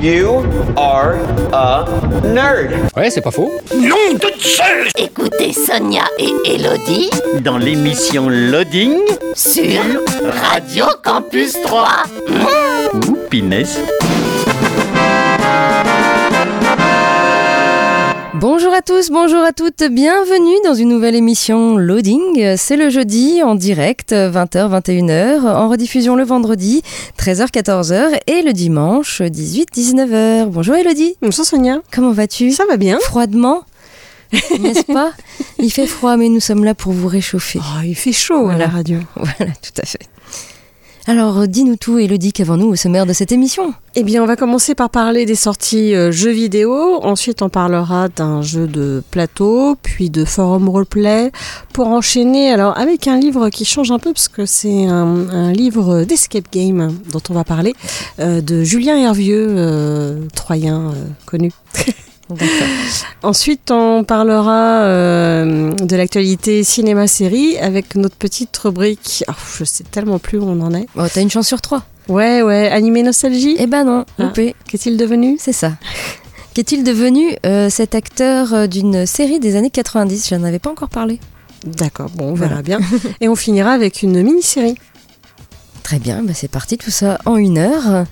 [0.00, 0.44] You
[0.76, 1.16] are
[1.52, 1.84] a
[2.24, 2.72] nerd.
[2.96, 3.50] Ouais, c'est pas faux.
[3.74, 9.00] Nom de Zeus Écoutez Sonia et Elodie Dans l'émission Loading.
[9.34, 9.80] sur
[10.50, 11.88] Radio Campus 3.
[12.94, 13.78] Ouh, pinesse.
[18.40, 22.56] Bonjour à tous, bonjour à toutes, bienvenue dans une nouvelle émission Loading.
[22.56, 26.82] C'est le jeudi en direct, 20h, 21h, en rediffusion le vendredi,
[27.18, 30.46] 13h, 14h et le dimanche, 18, 19h.
[30.50, 31.16] Bonjour Elodie.
[31.20, 31.80] Bonjour Sonia.
[31.92, 32.52] Comment vas-tu?
[32.52, 33.62] Ça va bien Froidement?
[34.32, 35.10] N'est-ce pas?
[35.58, 37.58] Il fait froid, mais nous sommes là pour vous réchauffer.
[37.60, 39.00] Oh, il fait chaud à la radio.
[39.16, 40.06] Voilà, tout à fait.
[41.08, 44.74] Alors, dis-nous tout, Elodie, qu'avons-nous au sommaire de cette émission Eh bien, on va commencer
[44.74, 47.02] par parler des sorties euh, jeux vidéo.
[47.02, 51.32] Ensuite, on parlera d'un jeu de plateau, puis de forum roleplay,
[51.72, 56.04] pour enchaîner alors avec un livre qui change un peu, parce que c'est un, livre
[56.04, 57.72] d'escape game dont on va parler,
[58.20, 60.92] euh, de Julien Hervieux, euh, troyen
[61.24, 61.52] connu.
[63.22, 69.24] Ensuite, on parlera euh, de l'actualité cinéma-série avec notre petite rubrique.
[69.28, 70.86] Oh, je sais tellement plus où on en est.
[70.96, 71.84] Oh, T'as une chance sur trois.
[72.08, 73.56] Ouais, ouais, animé nostalgie.
[73.58, 74.22] Eh ben non, Ah.
[74.24, 74.54] loupé.
[74.68, 75.72] Qu'est-il devenu C'est ça.
[76.54, 80.70] Qu'est-il devenu euh, cet acteur euh, d'une série des années 90 Je n'en avais pas
[80.70, 81.20] encore parlé.
[81.64, 82.60] D'accord, bon, on Voilà.
[82.60, 82.80] verra bien.
[83.20, 84.76] Et on finira avec une mini-série.
[85.82, 88.04] Très bien, bah c'est parti, tout ça en une heure.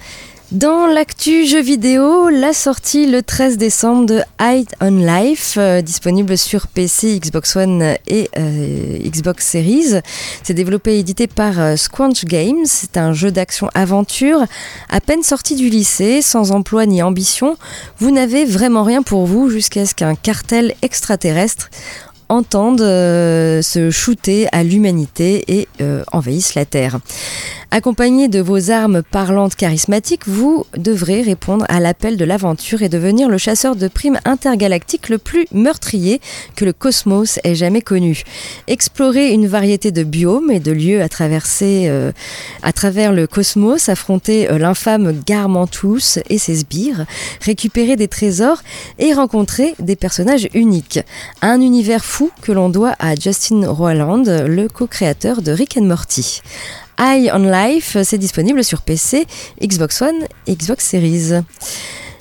[0.53, 6.39] Dans l'actu jeu vidéo, la sortie le 13 décembre de Hide on Life, euh, disponible
[6.39, 10.01] sur PC, Xbox One et euh, Xbox Series.
[10.45, 12.65] C'est développé et édité par euh, Squanch Games.
[12.65, 14.45] C'est un jeu d'action-aventure
[14.89, 17.57] à peine sorti du lycée, sans emploi ni ambition.
[17.99, 21.71] Vous n'avez vraiment rien pour vous jusqu'à ce qu'un cartel extraterrestre
[22.29, 26.99] entende se shooter à l'humanité et euh, envahisse la Terre.
[27.73, 33.29] Accompagné de vos armes parlantes charismatiques, vous devrez répondre à l'appel de l'aventure et devenir
[33.29, 36.21] le chasseur de primes intergalactique le plus meurtrier
[36.55, 38.23] que le cosmos ait jamais connu.
[38.69, 42.13] Explorer une variété de biomes et de lieux à traverser euh,
[42.63, 47.05] à travers le cosmos, affronter euh, l'infâme Garmantus et ses sbires,
[47.43, 48.63] récupérer des trésors
[49.01, 51.01] et rencontrer des personnages uniques.
[51.43, 56.43] Un univers fou que l'on doit à Justin Roiland, le co-créateur de Rick and Morty.
[56.99, 59.27] Eye on Life, c'est disponible sur PC,
[59.63, 61.43] Xbox One et Xbox Series.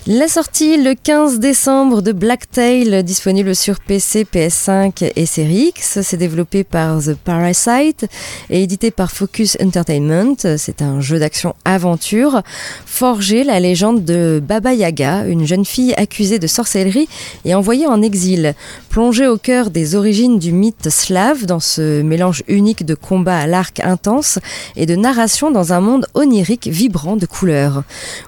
[0.07, 6.01] La sortie le 15 décembre de Blacktail, disponible sur PC, PS5 et Series X.
[6.03, 8.05] C'est développé par The Parasite
[8.51, 10.35] et édité par Focus Entertainment.
[10.57, 12.43] C'est un jeu d'action-aventure.
[12.85, 17.09] Forger la légende de Baba Yaga, une jeune fille accusée de sorcellerie
[17.43, 18.53] et envoyée en exil.
[18.89, 23.47] Plongée au cœur des origines du mythe slave, dans ce mélange unique de combat à
[23.47, 24.37] l'arc intense
[24.75, 27.81] et de narration dans un monde onirique vibrant de couleurs.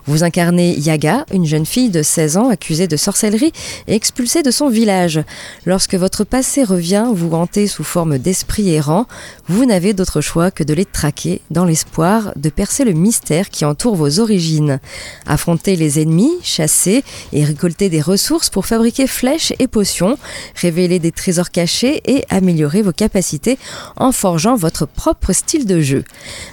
[0.08, 3.52] Vous incarnez Yaga, une jeune fille de 16 ans accusée de sorcellerie
[3.88, 5.22] et expulsée de son village.
[5.66, 9.06] Lorsque votre passé revient vous hanter sous forme d'esprit errant,
[9.48, 13.66] vous n'avez d'autre choix que de les traquer dans l'espoir de percer le mystère qui
[13.66, 14.80] entoure vos origines.
[15.26, 20.18] Affronter les ennemis, chasser et récolter des ressources pour fabriquer flèches et potions,
[20.56, 23.58] révéler des trésors cachés et améliorer vos capacités
[23.98, 26.04] en forgeant votre propre style de jeu.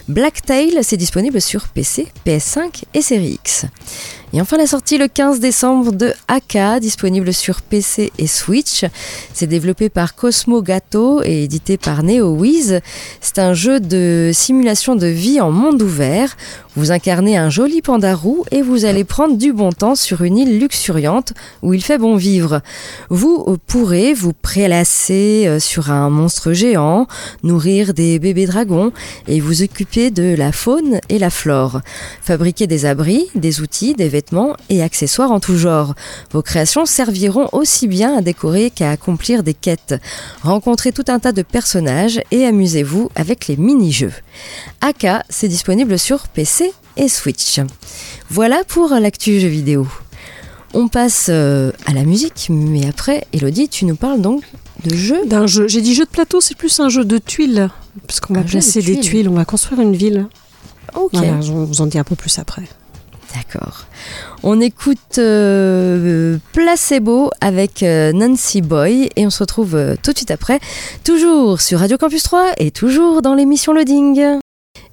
[0.09, 3.67] Blacktail, c'est disponible sur PC, PS5 et Series X.
[4.35, 8.85] Et enfin la sortie le 15 décembre de AK, disponible sur PC et Switch.
[9.33, 12.81] C'est développé par Cosmo Gato et édité par NeoWiz.
[13.21, 16.37] C'est un jeu de simulation de vie en monde ouvert.
[16.75, 20.37] Vous incarnez un joli panda roux et vous allez prendre du bon temps sur une
[20.37, 22.61] île luxuriante où il fait bon vivre.
[23.11, 27.07] Vous pourrez vous prélasser euh, sur un monstre géant,
[27.45, 28.91] nourrir des bébés dragons
[29.29, 31.81] et vous occuper de la faune et la flore.
[32.21, 34.24] Fabriquer des abris, des outils, des vêtements
[34.69, 35.95] et accessoires en tout genre.
[36.33, 39.95] Vos créations serviront aussi bien à décorer qu'à accomplir des quêtes.
[40.43, 44.13] Rencontrez tout un tas de personnages et amusez-vous avec les mini-jeux.
[44.81, 47.61] AK, c'est disponible sur PC et Switch.
[48.31, 49.87] Voilà pour l'actu jeu vidéo.
[50.73, 54.43] On passe euh, à la musique, mais après, Elodie, tu nous parles donc
[54.85, 55.69] de jeux D'un jeu.
[55.69, 57.71] J'ai dit jeu de plateau, c'est plus un jeu de tuiles.
[58.09, 59.29] Parce qu'on va jeu de placer des tuiles.
[59.29, 60.27] on va construire une ville.
[60.97, 62.65] Ok, Voilà, je vous en dis un peu plus après.
[63.35, 63.87] D'accord.
[64.43, 70.17] On écoute euh, Placebo avec euh, Nancy Boy et on se retrouve euh, tout de
[70.19, 70.61] suite après,
[71.05, 74.39] toujours sur Radio Campus 3 et toujours dans l'émission Loading.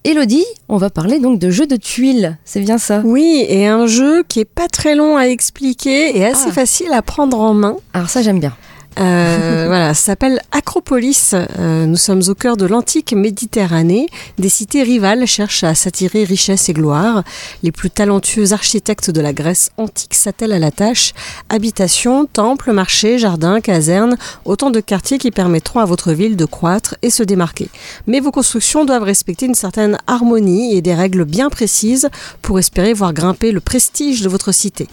[0.04, 3.02] Elodie, on va parler donc de jeux de tuiles, c'est bien ça?
[3.06, 6.54] Oui, et un jeu qui est pas très long à expliquer et assez Ah.
[6.54, 7.76] facile à prendre en main.
[7.94, 8.54] Alors ça j'aime bien.
[9.00, 11.34] Euh, voilà, ça s'appelle Acropolis.
[11.34, 14.08] Euh, nous sommes au cœur de l'antique Méditerranée.
[14.38, 17.24] Des cités rivales cherchent à s'attirer richesse et gloire.
[17.64, 21.14] Les plus talentueux architectes de la Grèce antique s'attellent à la tâche.
[21.50, 26.96] Habitations, temples, marchés, jardins, casernes, autant de quartiers qui permettront à votre ville de croître
[27.02, 27.70] et se démarquer.
[28.08, 32.10] Mais vos constructions doivent respecter une certaine harmonie et des règles bien précises
[32.42, 34.88] pour espérer voir grimper le prestige de votre cité.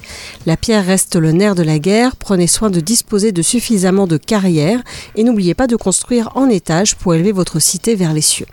[0.47, 2.15] La pierre reste le nerf de la guerre.
[2.17, 4.82] Prenez soin de disposer de suffisamment de carrières
[5.17, 8.46] et n'oubliez pas de construire en étage pour élever votre cité vers les cieux.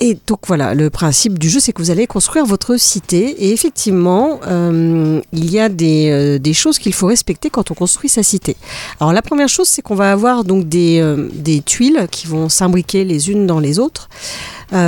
[0.00, 3.44] Et donc voilà, le principe du jeu, c'est que vous allez construire votre cité.
[3.44, 7.74] Et effectivement, euh, il y a des, euh, des choses qu'il faut respecter quand on
[7.74, 8.56] construit sa cité.
[9.00, 11.28] Alors la première chose, c'est qu'on va avoir donc des, euh,
[11.66, 14.08] tuiles qui vont s'imbriquer les unes dans les autres.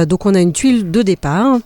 [0.08, 1.58] Donc on a une tuile de départ.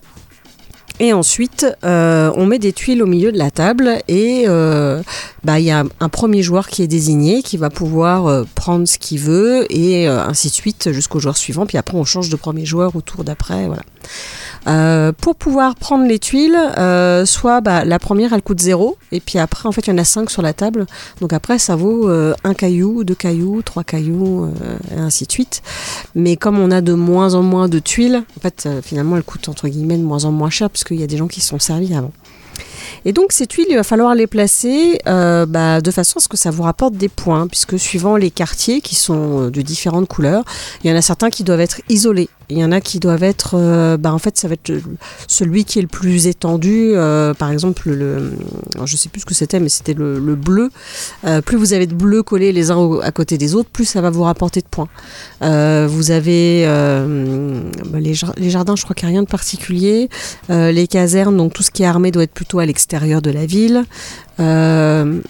[0.98, 5.02] Et ensuite, euh, on met des tuiles au milieu de la table et euh,
[5.44, 8.88] bah, il y a un premier joueur qui est désigné qui va pouvoir euh, prendre
[8.88, 11.66] ce qu'il veut et ainsi de suite jusqu'au joueur suivant.
[11.66, 13.66] Puis après, on change de premier joueur au tour d'après.
[13.66, 13.82] Voilà.
[14.66, 19.20] Euh, pour pouvoir prendre les tuiles, euh, soit bah, la première elle coûte zéro et
[19.20, 20.86] puis après en fait il y en a cinq sur la table.
[21.20, 24.48] Donc après ça vaut euh, un caillou, deux cailloux, trois cailloux
[24.90, 25.62] et ainsi de suite.
[26.14, 29.48] Mais comme on a de moins en moins de tuiles, en fait finalement elles coûtent
[29.48, 31.48] entre guillemets de moins en moins cher parce qu'il y a des gens qui se
[31.48, 32.12] sont servis avant.
[33.04, 36.28] Et donc ces tuiles, il va falloir les placer euh, bah, de façon à ce
[36.28, 40.08] que ça vous rapporte des points, puisque suivant les quartiers qui sont euh, de différentes
[40.08, 40.44] couleurs,
[40.82, 42.28] il y en a certains qui doivent être isolés.
[42.48, 44.72] Il y en a qui doivent être, euh, bah, en fait, ça va être
[45.26, 46.92] celui qui est le plus étendu.
[47.38, 48.32] par exemple, le,
[48.86, 50.70] sais plus ce que c'était, mais c'était le, le bleu.
[51.44, 54.10] Plus vous avez de bleus collés les uns à côté des autres, plus ça va
[54.10, 54.88] vous rapporter de points.
[55.40, 60.08] Vous avez bah, les, jar- les jardins, je crois qu'il n'y a rien de particulier.
[60.48, 63.46] Les casernes, donc tout ce qui est armé doit être plutôt à l'extérieur de la
[63.46, 63.84] ville.
[64.38, 65.20] Euh,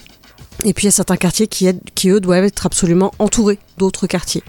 [0.64, 3.58] et puis il y a certains quartiers qui, aident- qui, eux, doivent être absolument entourés
[3.78, 4.42] d'autres quartiers.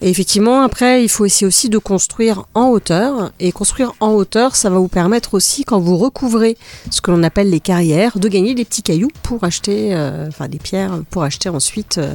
[0.00, 3.30] Et effectivement, après, il faut essayer aussi de construire en hauteur.
[3.38, 6.56] Et construire en hauteur, ça va vous permettre aussi, quand vous recouvrez
[6.90, 10.48] ce que l'on appelle les carrières, de gagner des petits cailloux pour acheter, euh, enfin
[10.48, 12.14] des pierres, pour acheter ensuite euh,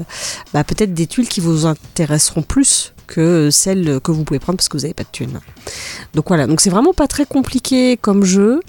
[0.53, 4.69] bah, peut-être des tuiles qui vous intéresseront plus que celles que vous pouvez prendre parce
[4.69, 5.39] que vous n'avez pas de thunes.
[6.13, 8.59] Donc voilà, donc c'est vraiment pas très compliqué comme jeu.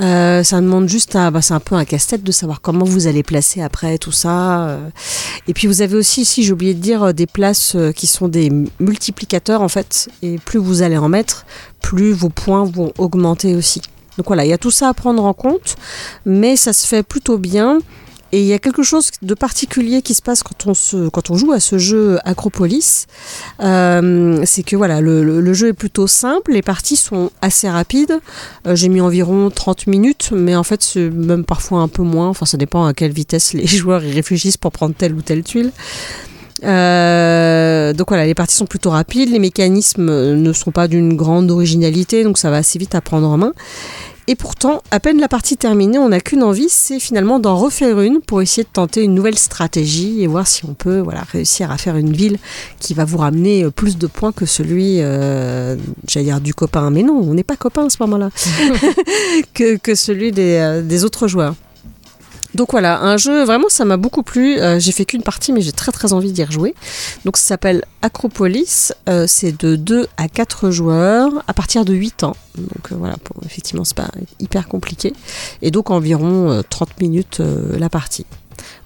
[0.00, 3.06] Euh, ça demande juste à, bah, c'est un peu un casse-tête de savoir comment vous
[3.06, 4.68] allez placer après tout ça.
[4.68, 4.88] euh.
[5.48, 8.28] Et puis vous avez aussi, si j'ai oublié de dire, euh, des places qui sont
[8.28, 8.50] des
[8.80, 10.08] multiplicateurs en fait.
[10.22, 11.46] Et plus vous allez en mettre,
[11.80, 13.82] plus vos points vont augmenter aussi.
[14.18, 15.76] Donc voilà, il y a tout ça à prendre en compte,
[16.26, 17.78] mais ça se fait plutôt bien.
[18.34, 21.28] Et il y a quelque chose de particulier qui se passe quand on, se, quand
[21.28, 23.06] on joue à ce jeu Acropolis.
[23.60, 28.18] Euh, c'est que voilà, le, le- jeu est plutôt simple, les parties sont assez rapides.
[28.66, 32.28] Euh, J'ai mis environ 30 minutes, mais en fait, c'est même parfois un peu moins.
[32.28, 35.42] Enfin, ça dépend à quelle vitesse les joueurs y réfléchissent pour prendre telle ou telle
[35.42, 35.70] tuile.
[36.64, 41.50] Euh, donc voilà, les parties sont plutôt rapides, les mécanismes ne sont pas d'une grande
[41.50, 43.52] originalité, donc ça va assez vite à prendre en main.
[44.28, 48.00] Et pourtant, à peine la partie terminée, on n'a qu'une envie, c'est finalement d'en refaire
[48.00, 51.72] une pour essayer de tenter une nouvelle stratégie et voir si on peut voilà, réussir
[51.72, 52.38] à faire une ville
[52.78, 55.76] qui va vous ramener euh, plus de points que celui, euh,
[56.06, 58.30] j'allais dire du copain, mais non, on n'est pas copains à ce moment-là,
[59.54, 61.54] que, que celui des, euh, des autres joueurs.
[62.54, 64.58] Donc voilà, un jeu, vraiment ça m'a beaucoup plu.
[64.58, 66.74] Euh, j'ai fait qu'une partie, mais j'ai très très envie d'y rejouer.
[67.24, 68.92] Donc ça s'appelle Acropolis.
[69.08, 72.36] Euh, c'est de 2 à 4 joueurs à partir de 8 ans.
[72.56, 75.14] Donc euh, voilà, effectivement, c'est pas hyper compliqué.
[75.62, 78.26] Et donc environ euh, 30 minutes euh, la partie.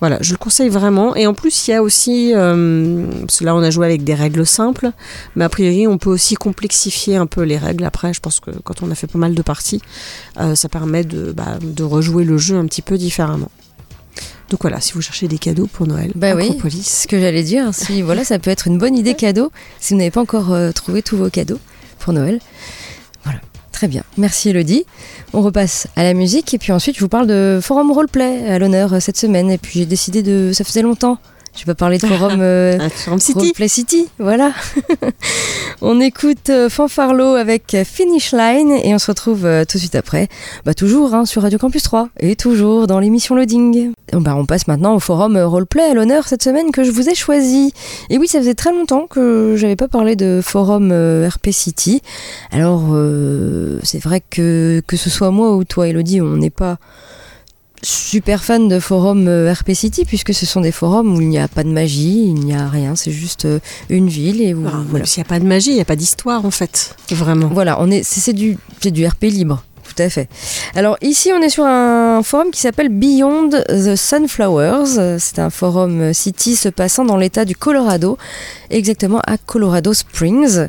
[0.00, 1.14] Voilà, je le conseille vraiment.
[1.16, 4.04] Et en plus, il y a aussi, euh, parce que là on a joué avec
[4.04, 4.90] des règles simples,
[5.34, 7.84] mais a priori on peut aussi complexifier un peu les règles.
[7.84, 9.80] Après, je pense que quand on a fait pas mal de parties,
[10.38, 13.50] euh, ça permet de, bah, de rejouer le jeu un petit peu différemment.
[14.50, 17.74] Donc voilà, si vous cherchez des cadeaux pour Noël, Bah oui, ce que j'allais dire,
[17.74, 20.70] si voilà, ça peut être une bonne idée cadeau si vous n'avez pas encore euh,
[20.70, 21.58] trouvé tous vos cadeaux
[21.98, 22.38] pour Noël.
[23.24, 23.40] Voilà,
[23.76, 24.04] très bien.
[24.16, 24.86] Merci Elodie.
[25.34, 28.58] On repasse à la musique et puis ensuite je vous parle de Forum Roleplay à
[28.58, 31.18] l'honneur euh, cette semaine et puis j'ai décidé de, ça faisait longtemps
[31.56, 33.38] Je vais pas parler de forum euh, forum City.
[33.38, 34.52] Roleplay City, voilà.
[35.80, 39.94] on écoute euh, Fanfarlo avec Finish Line et on se retrouve euh, tout de suite
[39.94, 40.28] après,
[40.66, 43.92] bah, toujours hein, sur Radio Campus 3 et toujours dans l'émission Loading.
[44.12, 47.14] Bah, on passe maintenant au forum Roleplay à l'honneur cette semaine que je vous ai
[47.14, 47.72] choisi.
[48.10, 52.02] Et oui, ça faisait très longtemps que j'avais pas parlé de forum euh, RP City.
[52.52, 56.78] Alors, euh, c'est vrai que que ce soit moi ou toi, Elodie, on n'est pas
[57.86, 61.38] super fan de forums euh, RP City puisque ce sont des forums où il n'y
[61.38, 64.64] a pas de magie, il n'y a rien, c'est juste euh, une ville et où,
[64.66, 65.06] Ah, voilà.
[65.06, 66.96] S'il n'y a pas de magie, il n'y a pas d'histoire en fait.
[67.10, 67.48] Vraiment.
[67.48, 69.62] Voilà, on est, c'est, du, c'est du RP libre.
[69.84, 70.28] Tout à fait.
[70.74, 75.18] Alors ici, on est sur un forum qui s'appelle Beyond the Sunflowers.
[75.20, 78.18] C'est un forum euh, city se passant dans l'État du Colorado,
[78.70, 80.66] exactement à Colorado Springs.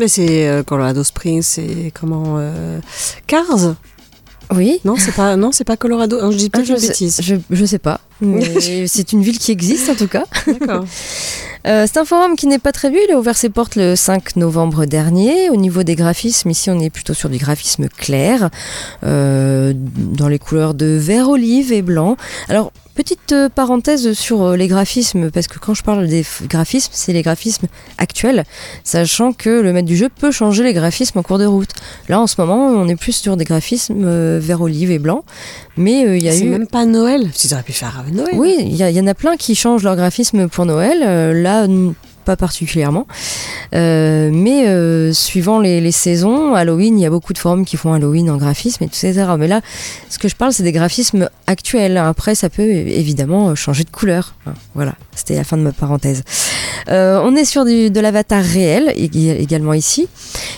[0.00, 2.80] Mais c'est euh, Colorado Springs, c'est comment euh,
[3.28, 3.76] Cars?
[4.54, 4.80] Oui.
[4.84, 6.18] Non, c'est pas non, c'est pas Colorado.
[6.20, 7.20] Ah, je dis Ah, je, sais, bêtise.
[7.22, 10.24] je, je sais pas, mais c'est une ville qui existe en tout cas.
[10.46, 10.84] D'accord.
[11.66, 13.96] Euh, c'est un forum qui n'est pas très vieux, il a ouvert ses portes le
[13.96, 15.48] 5 novembre dernier.
[15.48, 18.50] Au niveau des graphismes, ici on est plutôt sur du graphisme clair,
[19.02, 22.18] euh, dans les couleurs de vert olive et blanc.
[22.50, 26.92] Alors, petite euh, parenthèse sur euh, les graphismes, parce que quand je parle des graphismes,
[26.94, 27.66] c'est les graphismes
[27.98, 28.44] actuels,
[28.84, 31.70] sachant que le maître du jeu peut changer les graphismes en cours de route.
[32.08, 35.24] Là, en ce moment, on est plus sur des graphismes euh, vert olive et blanc,
[35.76, 36.48] mais euh, il y a C'est eu...
[36.48, 37.30] même pas Noël.
[37.36, 38.34] Tu aurais pu faire Noël.
[38.34, 40.98] Oui, il y, en a plein qui changent leur graphisme pour Noël.
[41.02, 41.66] Euh, là,
[42.24, 43.06] pas particulièrement.
[43.74, 47.92] Euh, mais euh, suivant les, saisons, Halloween, il y a beaucoup de forums qui font
[47.92, 49.24] Halloween en graphisme, etc.
[49.38, 49.60] Mais là,
[50.08, 51.96] ce que je parle, c'est des graphismes actuels.
[51.96, 54.34] Après, ça peut évidemment changer de couleur.
[54.74, 56.22] Voilà, c'était la fin de ma parenthèse.
[56.88, 60.08] Euh, on est sur de l'avatar réel ég- également ici.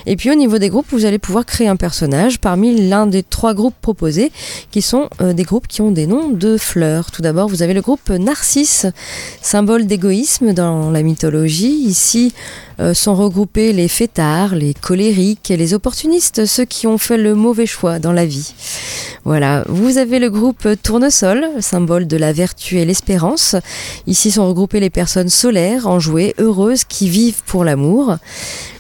[0.07, 3.23] Et puis au niveau des groupes, vous allez pouvoir créer un personnage parmi l'un des
[3.23, 4.33] trois groupes proposés,
[4.71, 7.11] qui sont des groupes qui ont des noms de fleurs.
[7.11, 8.87] Tout d'abord, vous avez le groupe Narcisse,
[9.43, 11.56] symbole d'égoïsme dans la mythologie.
[11.65, 12.33] Ici
[12.79, 17.35] euh, sont regroupés les fêtards, les colériques et les opportunistes, ceux qui ont fait le
[17.35, 18.53] mauvais choix dans la vie.
[19.25, 23.57] Voilà, vous avez le groupe Tournesol, symbole de la vertu et l'espérance.
[24.07, 28.17] Ici sont regroupées les personnes solaires, enjouées, heureuses, qui vivent pour l'amour.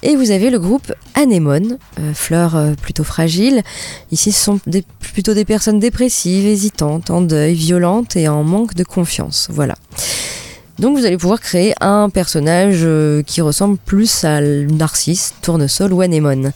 [0.02, 3.62] Et vous avez le groupe Anémone, euh, fleur euh, plutôt fragile.
[4.12, 4.60] Ici, ce sont
[5.00, 9.48] plutôt des personnes dépressives, hésitantes, en deuil, violentes et en manque de confiance.
[9.50, 9.74] Voilà.
[10.78, 16.02] Donc vous allez pouvoir créer un personnage euh, qui ressemble plus à Narcisse, Tournesol ou
[16.02, 16.52] Anémone.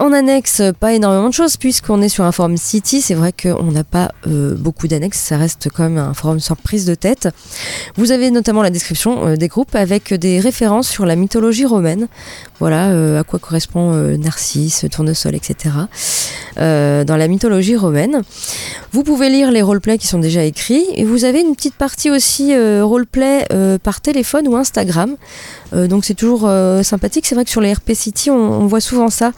[0.00, 3.00] En annexe, pas énormément de choses puisqu'on est sur un forum City.
[3.00, 6.54] C'est vrai qu'on n'a pas euh, beaucoup d'annexes, ça reste quand même un forum sans
[6.54, 7.28] prise de tête.
[7.96, 12.06] Vous avez notamment la description euh, des groupes avec des références sur la mythologie romaine.
[12.60, 15.74] Voilà euh, à quoi correspond Narcisse, Tournesol, etc.
[16.56, 18.22] dans la mythologie romaine.
[18.92, 22.10] Vous pouvez lire les roleplays qui sont déjà écrits et vous avez une petite partie
[22.10, 23.46] aussi roleplay
[23.82, 25.16] par téléphone ou Instagram.
[25.72, 26.50] Donc c'est toujours
[26.82, 27.26] sympathique.
[27.26, 29.32] C'est vrai que sur les RP City, on, voit souvent ça,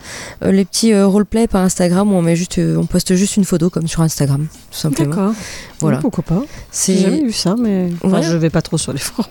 [0.53, 3.45] les petits euh, roleplays par Instagram où on met juste, euh, on poste juste une
[3.45, 5.11] photo comme sur Instagram, tout simplement.
[5.15, 5.33] D'accord.
[5.81, 5.97] Voilà.
[5.99, 6.43] Oui, pourquoi pas
[6.87, 8.23] J'ai jamais vu ça, mais enfin, Ouais.
[8.23, 9.27] je vais pas trop sur les forums.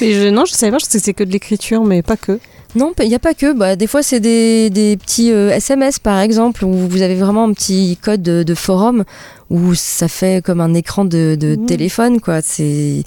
[0.00, 0.28] mais je...
[0.28, 0.78] non, je savais pas.
[0.78, 2.38] Je sais que c'est que de l'écriture, mais pas que.
[2.76, 3.52] Non, il n'y a pas que.
[3.52, 7.44] Bah, des fois, c'est des, des petits euh, SMS, par exemple, où vous avez vraiment
[7.44, 9.04] un petit code de, de forum
[9.50, 11.66] où ça fait comme un écran de, de Mhm.
[11.66, 12.40] téléphone, quoi.
[12.42, 13.02] C'est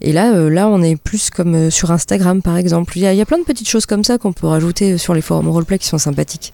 [0.00, 2.96] et là, euh, là, on est plus comme euh, sur Instagram, par exemple.
[2.96, 4.98] Il y a, il y a plein de petites choses comme ça qu'on peut rajouter
[4.98, 6.52] sur les forums roleplay qui sont sympathiques.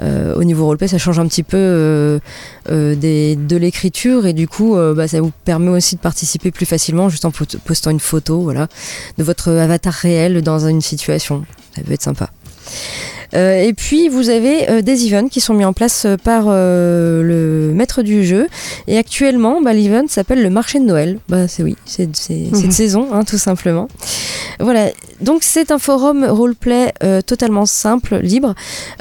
[0.00, 2.18] Euh, au niveau roleplay, ça change un petit peu euh,
[2.70, 6.50] euh, des, de l'écriture et du coup, euh, bah, ça vous permet aussi de participer
[6.50, 7.32] plus facilement juste en
[7.64, 8.68] postant une photo, voilà,
[9.16, 11.44] de votre avatar réel dans une situation.
[11.74, 12.30] Ça peut être sympa.
[13.34, 16.46] Euh, et puis vous avez euh, des events qui sont mis en place euh, par
[16.48, 18.48] le maître du jeu.
[18.86, 21.18] Et actuellement, bah, l'event s'appelle le marché de Noël.
[21.28, 22.70] Bah c'est oui, c'est Mhm.
[22.70, 23.88] saison, hein, tout simplement.
[24.60, 24.88] Voilà.
[25.20, 28.54] Donc c'est un forum roleplay euh, totalement simple, libre.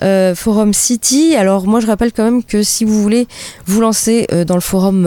[0.04, 1.36] Euh, forum City.
[1.36, 3.28] Alors moi je rappelle quand même que si vous voulez
[3.66, 5.06] vous lancer euh, dans le forum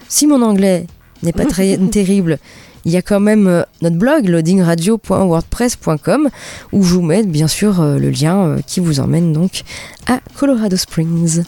[0.10, 0.88] Si mon anglais
[1.22, 2.40] n'est pas très terrible,
[2.86, 6.30] il y a quand même euh, notre blog loadingradio.wordpress.com
[6.74, 9.62] où je vous mets bien sûr euh, le lien euh, qui vous emmène donc
[10.08, 11.44] à Colorado Springs.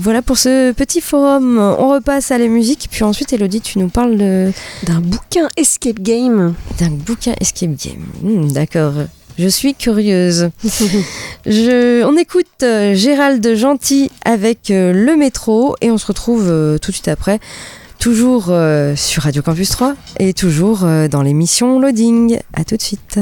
[0.00, 1.58] Voilà pour ce petit forum.
[1.58, 4.50] On repasse à la musique, puis ensuite Elodie, tu nous parles de-
[4.84, 6.54] D'un bouquin Escape Game.
[6.80, 8.02] d'un bouquin Escape Game.
[8.22, 8.94] Hmm, D'accord.
[9.38, 10.50] Je suis curieuse.
[11.46, 16.78] Je, on écoute euh, Gérald Gentil avec euh, le métro et on se retrouve euh,
[16.78, 17.40] tout de suite après,
[17.98, 18.52] toujours
[18.96, 22.38] sur Radio Campus 3 et toujours dans l'émission Loading.
[22.52, 23.18] À tout de suite.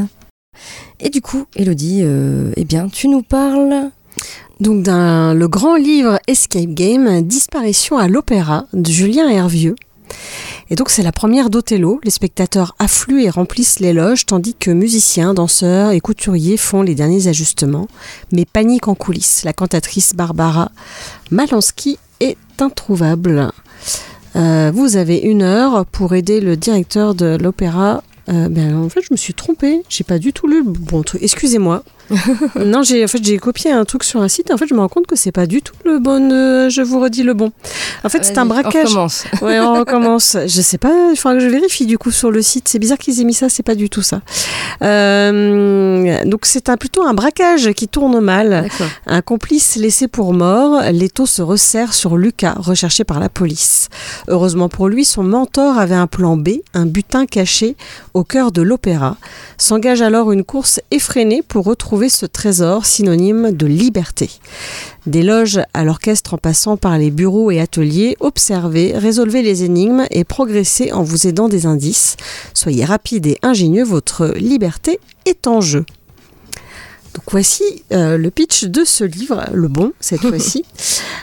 [1.01, 3.91] Et du coup, Elodie, euh, eh bien, tu nous parles.
[4.61, 9.75] Donc dans le grand livre Escape Game, Disparition à l'opéra de Julien Hervieux.
[10.71, 12.01] Et donc c'est la première d'Othello.
[12.05, 16.95] Les spectateurs affluent et remplissent les loges tandis que musiciens, danseurs et couturiers font les
[16.95, 17.89] derniers ajustements.
[18.33, 19.45] Mais panique en coulisses.
[19.45, 20.71] La cantatrice Barbara
[21.31, 23.51] Malansky est introuvable.
[24.37, 28.03] Euh, vous avez une heure pour aider le directeur de l'opéra.
[28.29, 29.83] Euh, ben, en fait, je me suis trompée.
[29.89, 31.23] J'ai pas du tout lu le bon truc.
[31.23, 31.83] Excusez-moi.
[32.57, 34.51] non, j'ai en fait j'ai copié un truc sur un site.
[34.51, 36.31] Et en fait, je me rends compte que c'est pas du tout le bon.
[36.33, 37.53] euh, je vous redis le bon.
[38.05, 38.89] En fait, c'est un Vas-y, on braquage.
[38.89, 39.25] recommence.
[39.43, 40.37] Ouais, on recommence.
[40.47, 42.69] Je sais pas, il faudra que je vérifie du coup sur le site.
[42.69, 44.21] C'est bizarre qu'ils aient mis ça, c'est pas du tout ça.
[44.83, 48.69] Euh, donc c'est un, plutôt un braquage qui tourne mal.
[49.07, 53.89] Un complice laissé pour mort, l'étau se resserre sur Lucas, recherché par la police.
[54.29, 57.77] Heureusement pour lui, son mentor avait un plan B, un butin caché
[58.15, 59.17] au cœur de l'opéra.
[59.59, 64.31] S'engage alors une course effrénée pour retrouver ce trésor synonyme de liberté.
[65.07, 70.07] Des loges à l'orchestre en passant par les bureaux et ateliers, observez, résolvez les énigmes
[70.11, 72.17] et progressez en vous aidant des indices.
[72.55, 75.85] Soyez rapide et ingénieux, votre liberté est en jeu.
[77.15, 80.65] Donc voici euh, le pitch de ce livre, le bon cette fois-ci.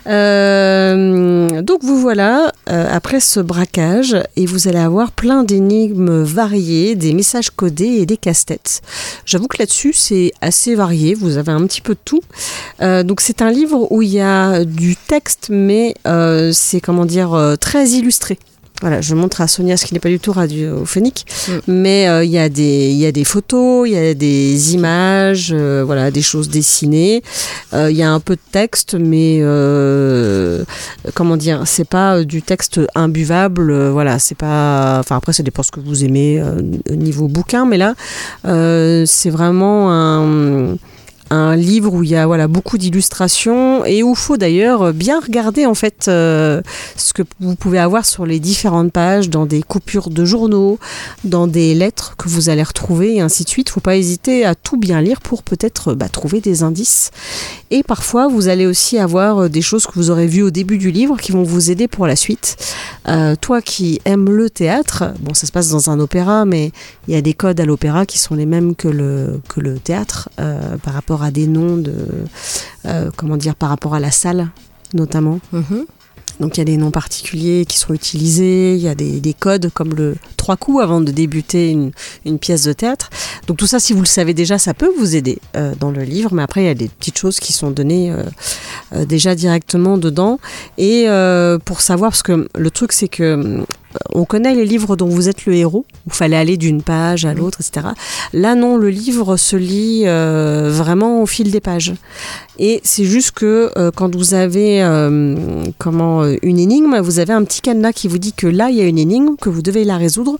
[0.08, 6.96] Euh, donc vous voilà euh, après ce braquage et vous allez avoir plein d'énigmes variées,
[6.96, 8.82] des messages codés et des casse-têtes.
[9.26, 12.22] J'avoue que là-dessus c'est assez varié, vous avez un petit peu de tout.
[12.80, 15.96] Donc c'est un livre où il y a du texte mais
[16.52, 18.38] c'est comment dire très illustré.
[18.82, 21.52] Voilà, je montre à Sonia ce qui n'est pas du tout radiophonique, Mm.
[21.68, 24.74] mais euh, il y a des il y a des photos, il y a des
[24.74, 27.22] images, euh, voilà, des choses dessinées.
[27.74, 30.64] Euh, Il y a un peu de texte, mais euh,
[31.14, 33.90] comment dire, c'est pas du texte imbuvable.
[33.90, 34.98] voilà, c'est pas.
[35.00, 37.96] Enfin après, ça dépend ce que vous aimez euh, au niveau bouquin, mais là,
[38.46, 40.76] euh, c'est vraiment un
[41.30, 45.66] un livre où il y a voilà beaucoup d'illustrations et où faut d'ailleurs bien regarder
[45.66, 46.62] en fait euh,
[46.96, 50.80] ce que vous pouvez avoir sur les différentes pages dans des coupures de journaux,
[51.24, 53.70] dans des lettres que vous allez retrouver et ainsi de suite.
[53.70, 57.12] Faut pas hésiter à tout bien lire pour peut-être bah, trouver des indices.
[57.70, 60.78] Et parfois vous allez aussi avoir euh, des choses que vous aurez vues au début
[60.78, 62.58] du livre qui vont vous aider pour la suite.
[63.08, 66.72] Euh, toi qui aimes le théâtre, bon ça se passe dans un opéra, mais
[67.08, 69.78] il y a des codes à l'opéra qui sont les mêmes que le, que le
[69.78, 70.30] théâtre
[70.84, 71.94] par rapport à des noms de
[72.86, 74.50] euh, comment dire par rapport à la salle
[74.94, 75.40] notamment.
[75.52, 75.86] Mhm.
[76.40, 79.34] Donc il y a des noms particuliers qui sont utilisés, il y a des, des
[79.34, 81.92] codes comme le trois coups avant de débuter une,
[82.26, 83.10] une pièce de théâtre.
[83.48, 86.04] Donc tout ça, si vous le savez déjà, ça peut vous aider euh, dans le
[86.04, 88.24] livre, mais après il y a des petites choses qui sont données euh,
[88.96, 90.40] euh, déjà directement dedans.
[90.78, 91.08] Et
[91.66, 93.64] pour savoir, parce que le truc c'est que euh,
[94.14, 97.26] on connaît les livres dont vous êtes le héros, où il fallait aller d'une page
[97.26, 97.88] à l'autre, etc.
[98.34, 101.94] Là non, le livre se lit euh, vraiment au fil des pages.
[102.60, 105.36] Et c'est juste que euh, quand vous avez euh,
[105.78, 108.76] comment euh, une énigme, vous avez un petit cadenas qui vous dit que là il
[108.76, 110.38] y a une énigme, que vous devez la résoudre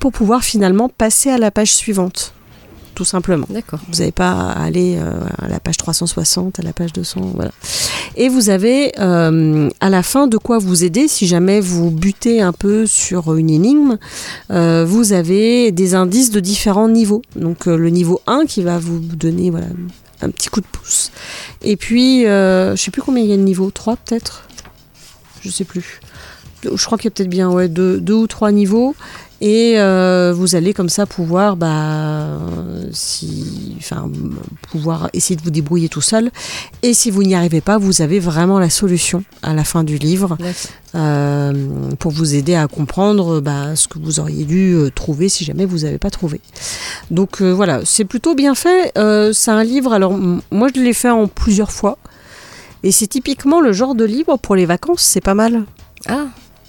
[0.00, 2.34] pour pouvoir finalement passer à la page suivante.
[2.94, 3.46] Tout simplement.
[3.48, 3.80] D'accord.
[3.88, 7.52] Vous n'avez pas à aller euh, à la page 360, à la page 200, voilà.
[8.16, 12.42] Et vous avez euh, à la fin de quoi vous aider si jamais vous butez
[12.42, 13.98] un peu sur une énigme.
[14.50, 17.22] Euh, vous avez des indices de différents niveaux.
[17.36, 19.66] Donc le niveau 1 qui va vous donner voilà,
[20.20, 21.10] un petit coup de pouce.
[21.62, 24.44] Et puis, je sais plus combien il y a de niveaux, 3 peut-être?
[25.42, 26.00] Je sais plus.
[26.62, 28.94] je crois qu'il y a peut-être bien ouais, deux, deux ou trois niveaux.
[29.40, 32.38] Et euh, vous allez comme ça pouvoir, bah,
[32.92, 34.10] si, enfin,
[34.70, 36.30] pouvoir essayer de vous débrouiller tout seul.
[36.82, 39.96] Et si vous n'y arrivez pas, vous avez vraiment la solution à la fin du
[39.96, 40.36] livre
[40.96, 41.52] euh,
[42.00, 45.64] pour vous aider à comprendre bah, ce que vous auriez dû euh, trouver si jamais
[45.64, 46.40] vous n'avez pas trouvé.
[47.12, 48.92] Donc euh, voilà, c'est plutôt bien fait.
[49.32, 50.18] C'est un livre, alors
[50.50, 51.98] moi je l'ai fait en plusieurs fois.
[52.82, 55.64] Et c'est typiquement le genre de livre pour les vacances, c'est pas mal.
[56.08, 56.26] Ah,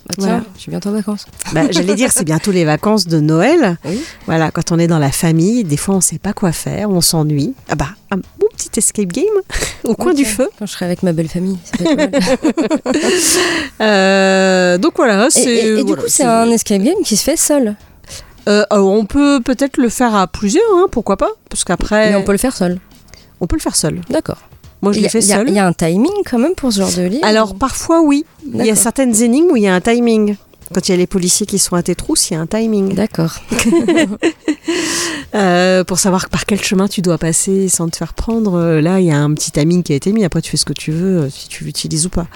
[0.07, 0.43] bah tiens, Voilà.
[0.55, 1.25] je suis bientôt en vacances.
[1.53, 3.77] Bah, J'allais dire, c'est bientôt les vacances de Noël.
[3.85, 4.01] Oui.
[4.25, 7.01] Voilà, quand on est dans la famille, des fois on sait pas quoi faire, on
[7.01, 7.53] s'ennuie.
[7.69, 9.25] Ah bah, un bon petit escape game
[9.83, 10.49] au coin du feu.
[10.59, 11.57] Quand je serai avec ma belle famille.
[11.63, 12.93] ça peut être pas mal.
[13.81, 15.55] Euh, donc voilà, Et, c'est.
[15.79, 17.75] et- du coup, c'est un escape game qui se fait seul.
[18.49, 22.15] Euh, alors, on peut peut-être le faire à plusieurs, hein, pourquoi pas Parce qu'après, Mais
[22.15, 22.79] on peut le faire seul.
[23.39, 24.01] on peut le faire seul.
[24.09, 24.37] D'accord.
[24.81, 25.49] Moi, je l'ai fait il y a- seul.
[25.49, 28.25] Il y, a un timing quand même pour ce genre de livre Alors parfois oui,
[28.53, 30.35] il y a certaines énigmes où il y a un timing.
[30.73, 32.47] Quand il y a les policiers qui sont à tes trousses, il y a un
[32.47, 32.93] timing.
[32.95, 33.35] D'accord.
[35.34, 38.56] Euh, pour savoir par quel chemin tu dois passer sans te faire prendre.
[38.56, 40.26] euh, Là, il y a un petit timing qui a été mis.
[40.26, 42.28] Après, tu fais ce que tu veux, euh, si tu l'utilises ou pas.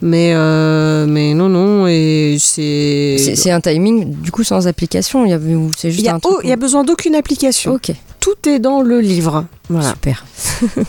[0.00, 3.16] Mais, euh, mais non, non, et c'est.
[3.36, 5.24] C'est un timing du coup sans application.
[5.24, 6.34] Il y a, ou c'est Il juste y a, un truc.
[6.36, 7.74] oh, il y a besoin d'aucune application.
[7.74, 9.44] Ok, Tout est dans le livre.
[9.68, 9.90] Voilà.
[9.92, 10.24] super.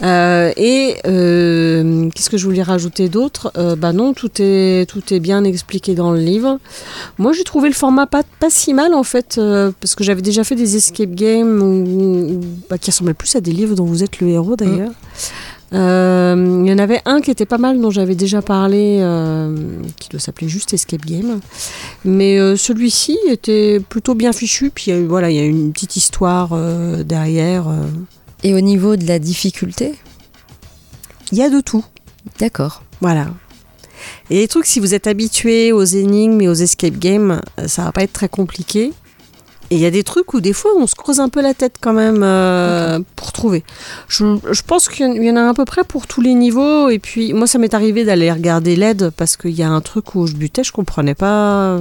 [0.03, 3.51] Euh, et euh, qu'est-ce que je voulais rajouter d'autre?
[3.57, 6.59] Euh, Bah non, tout est tout est bien expliqué dans le livre.
[7.17, 9.39] Moi, j'ai trouvé le format pas pas si mal en fait,
[9.79, 13.51] parce que j'avais déjà fait des escape games où- bah, qui ressemblaient plus à des
[13.51, 14.91] livres dont vous êtes le héros d'ailleurs.
[15.73, 19.55] Euh, Il y en avait un qui était pas mal dont j'avais déjà parlé, euh,
[19.99, 21.39] qui doit s'appeler juste Escape Game.
[22.05, 24.69] Mais euh, celui-ci était plutôt bien fichu.
[24.73, 26.55] Puis il y a eu- voilà, il y a une petite histoire
[27.03, 27.65] derrière.
[28.43, 29.93] Et au niveau de la difficulté?
[31.31, 31.83] Il y a de tout.
[32.39, 32.83] D'accord.
[33.01, 33.27] Voilà.
[34.29, 37.91] Et les trucs, si vous êtes habitué aux énigmes et aux escape games, ça va
[37.91, 38.91] pas être très compliqué.
[39.71, 41.53] Et il y a des trucs où des fois on se creuse un peu la
[41.53, 43.63] tête quand même euh, pour trouver.
[44.07, 46.89] Je, je pense qu'il y en- a à peu près pour tous les niveaux.
[46.89, 50.15] Et puis moi ça m'est arrivé d'aller regarder l'aide parce qu'il y a un truc
[50.15, 51.79] où je butais, je comprenais pas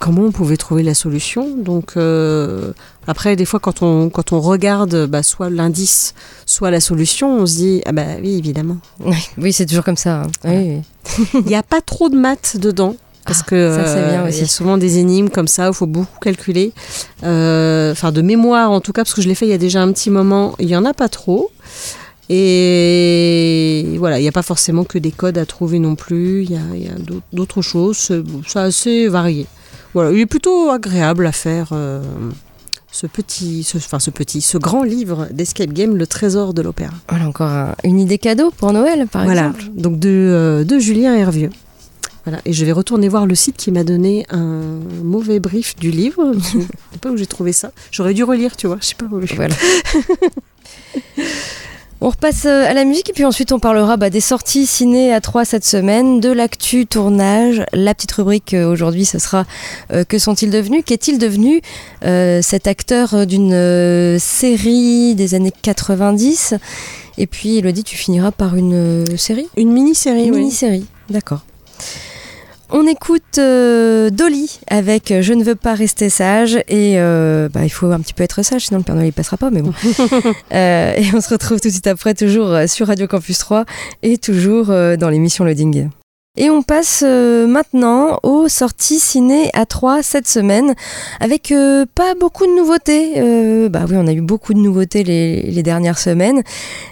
[0.00, 1.48] comment on pouvait trouver la solution.
[1.56, 2.72] Donc euh,
[3.06, 6.14] après des fois quand on, quand on regarde bah, soit l'indice,
[6.46, 8.78] soit la solution, on se dit ah bah oui évidemment.
[9.00, 10.22] Oui, oui, c'est toujours comme ça.
[10.22, 10.26] hein.
[10.44, 11.26] Oui, oui.
[11.34, 12.96] Il n'y a pas trop de maths dedans.
[13.26, 14.38] Parce Ah, que ça, c'est bien euh, aussi.
[14.38, 16.72] il y a souvent des énigmes comme ça où il faut beaucoup calculer.
[17.22, 19.58] Euh, Enfin, de mémoire en tout cas, parce que je l'ai fait il y a
[19.58, 21.50] déjà un petit moment, il n'y en a pas trop.
[22.58, 26.42] Et voilà, il n'y a pas forcément que des codes à trouver non plus.
[26.44, 26.94] Il y a,
[27.32, 27.98] d'autres- choses.
[28.46, 29.46] C'est assez varié.
[29.94, 31.68] Voilà, il est plutôt agréable à faire.
[31.72, 32.02] euh,
[32.90, 36.92] ce petit, ce, enfin ce petit, ce grand livre d'escape game, Le Trésor de l'Opéra.
[37.08, 39.64] Voilà encore un- une idée cadeau pour Noël, par Voilà, exemple.
[39.76, 41.50] donc de, de Julien Hervieux.
[42.24, 44.62] Voilà, et je vais retourner voir le site qui m'a donné un
[45.02, 46.32] mauvais brief du livre.
[46.42, 46.66] Je sais
[47.00, 47.72] pas où j'ai trouvé ça.
[47.90, 48.78] J'aurais dû relire, tu vois.
[48.80, 49.20] Je sais pas où.
[49.36, 49.54] Voilà.
[52.00, 55.14] On repasse euh, à la musique et puis ensuite on parlera bah, des sorties ciné
[55.14, 57.64] à 3 cette semaine, de l'actu tournage.
[57.72, 59.46] La petite rubrique euh, aujourd'hui ce sera
[59.90, 60.82] euh, Que sont-ils devenus?
[60.84, 61.62] Qu'est-il devenu
[62.04, 66.54] euh, cet acteur d'une série des années 90
[67.16, 69.48] Et puis Elodie, tu finiras par une série?
[69.56, 70.40] Une mini-série, Une oui.
[70.40, 71.46] mini-série, d'accord.
[72.70, 77.64] On écoute euh, Dolly avec euh, Je ne veux pas rester sage et euh, bah,
[77.64, 79.62] il faut un petit peu être sage sinon le Père Noël il passera pas mais
[79.62, 79.72] bon.
[80.52, 83.64] Euh, et on se retrouve tout de suite après toujours sur Radio Campus 3
[84.02, 85.88] et toujours dans l'émission Loading.
[86.36, 90.74] Et on passe maintenant aux sorties ciné à 3 cette semaine
[91.20, 91.52] avec
[91.94, 93.68] pas beaucoup de nouveautés.
[93.68, 96.42] Bah oui, on a eu beaucoup de nouveautés les, les dernières semaines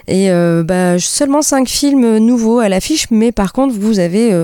[0.07, 0.29] et
[0.63, 4.43] bah, seulement 5 films nouveaux à l'affiche, mais par contre vous avez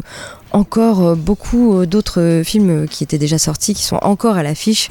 [0.52, 4.44] encore euh, beaucoup euh, d'autres euh, films qui étaient déjà sortis qui sont encore à
[4.44, 4.90] l'affiche.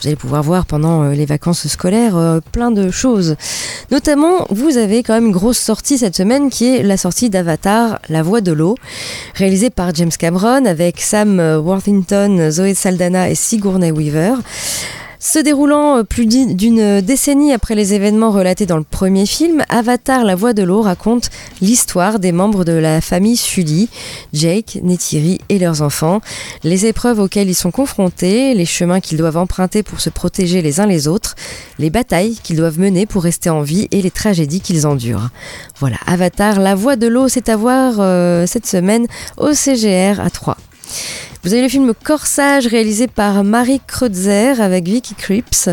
[0.00, 3.36] Vous allez pouvoir voir pendant les vacances scolaires plein de choses.
[3.92, 8.00] Notamment, vous avez quand même une grosse sortie cette semaine qui est la sortie d'Avatar,
[8.08, 8.74] La Voix de l'eau,
[9.36, 14.34] réalisée par James Cameron avec Sam Worthington, Zoé Saldana et Sigourney Weaver.
[15.24, 20.24] Se déroulant euh, plus d'une décennie après les événements relatés dans le premier film, Avatar
[20.24, 21.30] La Voix de l'eau raconte
[21.60, 23.88] l'histoire des membres de la famille Sully,
[24.32, 26.20] Jake, Neytiri et leurs enfants,
[26.64, 30.80] les épreuves auxquelles ils sont confrontés, les chemins qu'ils doivent emprunter pour se protéger les
[30.80, 31.36] uns les autres,
[31.78, 35.30] les batailles qu'ils doivent mener pour rester en vie et les tragédies qu'ils endurent.
[35.78, 39.06] Voilà, Avatar La Voix de l'eau, c'est à voir euh, cette semaine
[39.36, 40.56] au CGR à 3.
[41.44, 45.68] Vous avez le film Corsage réalisé par Marie Kreutzer avec Vicky Krieps.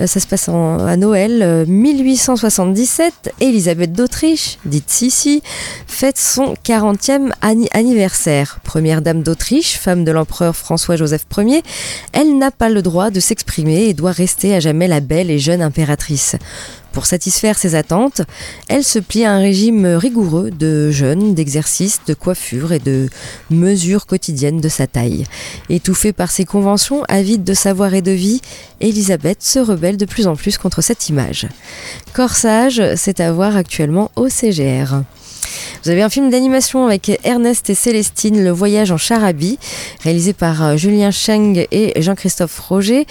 [0.00, 3.32] Euh, ça se passe en- à Noël euh, 1877.
[3.40, 5.42] Elisabeth d'Autriche, dite Sissi,
[5.86, 8.58] fête son 40e anni- anniversaire.
[8.64, 11.62] Première dame d'Autriche, femme de l'empereur François-Joseph Ier,
[12.12, 15.38] elle n'a pas le droit de s'exprimer et doit rester à jamais la belle et
[15.38, 16.36] jeune impératrice.
[16.98, 18.22] Pour satisfaire ses attentes,
[18.66, 23.08] elle se plie à un régime rigoureux de jeûne, d'exercice, de coiffure et de
[23.50, 25.22] mesures quotidiennes de sa taille.
[25.70, 28.40] Étouffée par ses conventions, avide de savoir et de vie,
[28.80, 31.46] Elisabeth se rebelle de plus en plus contre cette image.
[32.14, 35.02] Corsage, c'est à voir actuellement au CGR.
[35.84, 39.58] Vous avez un film d'animation avec Ernest et Célestine, Le voyage en Charabie,
[40.02, 43.06] réalisé par euh, Julien Cheng et Jean-Christophe Roger.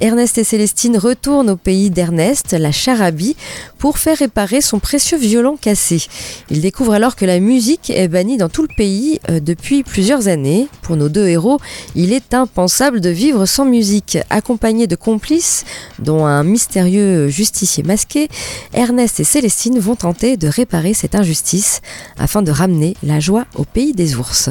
[0.00, 3.36] Ernest et Célestine retournent au pays d'Ernest, la Charabie,
[3.78, 6.02] pour faire réparer son précieux violon cassé.
[6.50, 10.28] Ils découvrent alors que la musique est bannie dans tout le pays euh, depuis plusieurs
[10.28, 10.68] années.
[10.82, 11.58] Pour nos deux héros,
[11.94, 14.18] il est impensable de vivre sans musique.
[14.30, 15.64] Accompagnés de complices,
[15.98, 18.28] dont un mystérieux justicier masqué,
[18.74, 21.80] Ernest et Célestine vont tenter de réparer cette injustice
[22.18, 24.50] afin de ramener la joie au pays des ours.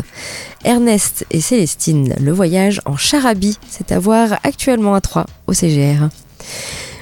[0.63, 6.10] Ernest et Célestine, le voyage en Charabie, c'est à voir actuellement à Troyes, au CGR.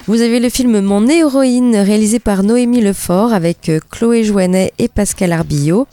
[0.08, 4.88] Vous avez le film Mon héroïne, réalisé par Noémie Lefort avec euh, Chloé Jouanet et
[4.88, 5.86] Pascal Arbillot.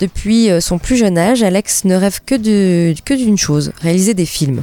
[0.00, 4.62] Depuis euh, son plus jeune âge, Alex ne rêve que d'une chose, réaliser des films.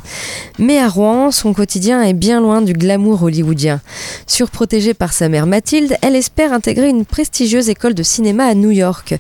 [0.58, 3.82] Mais à Rouen, son quotidien est bien loin du glamour hollywoodien.
[4.26, 8.72] Surprotégée par sa mère Mathilde, elle espère intégrer une prestigieuse école de cinéma à New
[8.72, 9.14] York.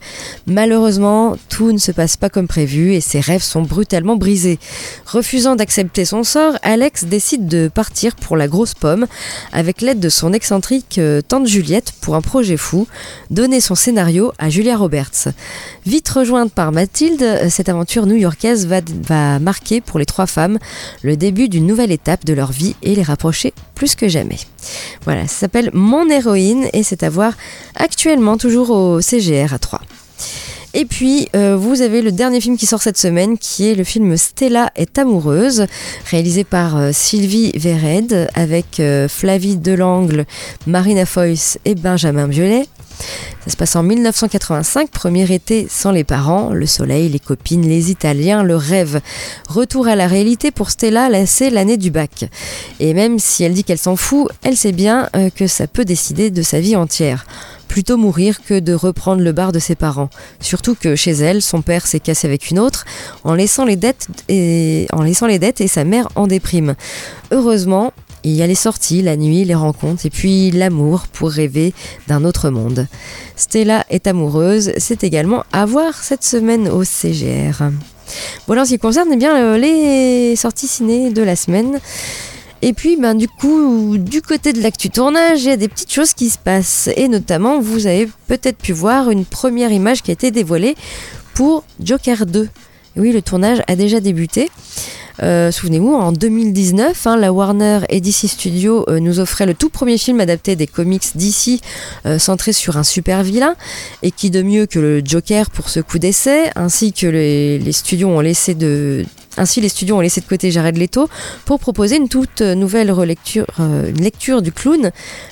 [0.47, 4.57] Malheureusement, tout ne se passe pas comme prévu et ses rêves sont brutalement brisés.
[5.05, 9.05] Refusant d'accepter son sort, Alex décide de partir pour la grosse pomme
[9.81, 12.87] l'aide de son excentrique euh, tante Juliette pour un projet fou,
[13.29, 15.29] donner son scénario à Julia Roberts.
[15.85, 20.57] Vite rejointe par Mathilde, euh, cette aventure new-yorkaise va, va marquer pour les trois femmes
[21.01, 24.39] le début d'une nouvelle étape de leur vie et les rapprocher plus que jamais.
[25.03, 27.33] Voilà, ça s'appelle Mon héroïne et c'est à voir
[27.75, 29.81] actuellement toujours au CGR à 3.
[30.79, 33.83] Et puis, euh, vous avez le dernier film qui sort cette semaine, qui est le
[33.83, 35.65] film Stella est amoureuse,
[36.11, 40.27] réalisé par euh, Sylvie Vered, avec euh, Flavie Delangle,
[40.67, 42.67] Marina Foïs et Benjamin Biolay.
[43.43, 47.89] Ça se passe en 1985, premier été sans les parents, le soleil, les copines, les
[47.89, 49.01] Italiens, le rêve.
[49.49, 52.29] Retour à la réalité pour Stella, c'est l'année du bac.
[52.79, 56.29] Et même si elle dit qu'elle s'en fout, elle sait bien que ça peut décider
[56.29, 57.25] de sa vie entière.
[57.97, 60.09] Mourir que de reprendre le bar de ses parents.
[60.39, 62.85] Surtout que chez elle, son père s'est cassé avec une autre,
[63.23, 66.75] en laissant les dettes et, en laissant les dettes et sa mère en déprime.
[67.31, 71.73] Heureusement, il y a les sorties, la nuit, les rencontres et puis l'amour pour rêver
[72.07, 72.87] d'un autre monde.
[73.35, 77.69] Stella est amoureuse, c'est également à voir cette semaine au CGR.
[78.47, 81.79] Voilà en ce qui concerne eh bien, euh, les sorties ciné de la semaine.
[82.61, 85.91] Et puis, ben, du coup, du côté de l'actu tournage, il y a des petites
[85.91, 86.89] choses qui se passent.
[86.95, 90.75] Et notamment, vous avez peut-être pu voir une première image qui a été dévoilée
[91.33, 92.43] pour Joker 2.
[92.95, 94.49] Et oui, le tournage a déjà débuté.
[95.23, 99.69] Euh, Souvenez-vous, en 2019, hein, la Warner et DC Studios euh, nous offrait le tout
[99.69, 101.61] premier film adapté des comics DC,
[102.05, 103.55] euh, centré sur un super vilain,
[104.03, 108.09] et qui de mieux que le Joker pour ce coup d'essai, ainsi que les studios
[108.09, 109.05] ont laissé de
[109.37, 111.09] ainsi, les studios ont laissé de côté Jared Leto
[111.45, 114.91] pour proposer une toute nouvelle euh, lecture du clown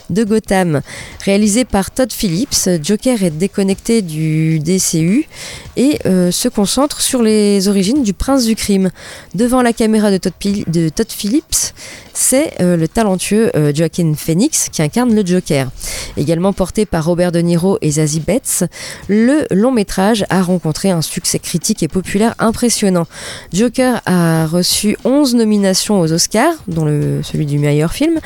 [0.10, 0.82] de Gotham.
[1.24, 5.28] Réalisé par Todd Phillips, Joker est déconnecté du DCU
[5.78, 8.92] et euh, se concentre sur les origines du prince du crime.
[9.34, 11.74] Devant la caméra de Todd Phillips,
[12.16, 15.70] c'est euh, le talentueux euh, Joaquin Phoenix qui incarne le Joker.
[16.18, 18.64] Également porté par Robert De Niro et Zazie Betts,
[19.08, 23.06] le long métrage a rencontré un succès critique et populaire impressionnant.
[23.54, 26.86] Joker a reçu 11 nominations aux Oscars, dont
[27.22, 28.20] celui du meilleur film,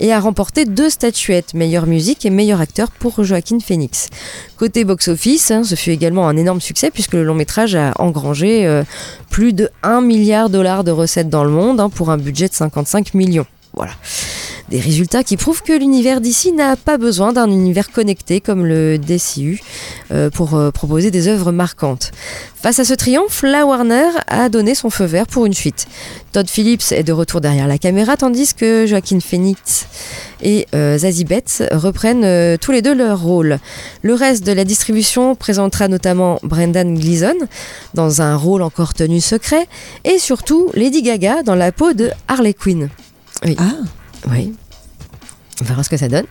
[0.00, 4.08] et a remporté deux statuettes, meilleure musique et meilleur acteur pour Joaquin Phoenix.
[4.58, 8.66] Côté box-office, hein, ce fut également un énorme succès puisque le long métrage a engrangé
[8.66, 8.82] euh,
[9.30, 12.48] plus de 1 milliard de dollars de recettes dans le monde hein, pour un budget
[12.48, 13.46] de 55 millions.
[13.74, 13.92] Voilà.
[14.70, 18.98] Des résultats qui prouvent que l'univers d'ici n'a pas besoin d'un univers connecté comme le
[18.98, 19.60] DCU
[20.10, 22.10] euh, pour euh, proposer des œuvres marquantes.
[22.54, 25.86] Face à ce triomphe, la Warner a donné son feu vert pour une suite.
[26.32, 29.86] Todd Phillips est de retour derrière la caméra tandis que Joaquin Phoenix
[30.42, 33.60] et euh, Zazie Betts reprennent tous les deux leur rôle.
[34.02, 37.36] Le reste de la distribution présentera notamment Brendan Gleeson
[37.94, 39.66] dans un rôle encore tenu secret
[40.04, 42.90] et surtout Lady Gaga dans la peau de Harley Quinn.
[43.56, 43.72] Ah,
[44.30, 44.54] Oui.
[45.60, 46.26] On verra ce que ça donne.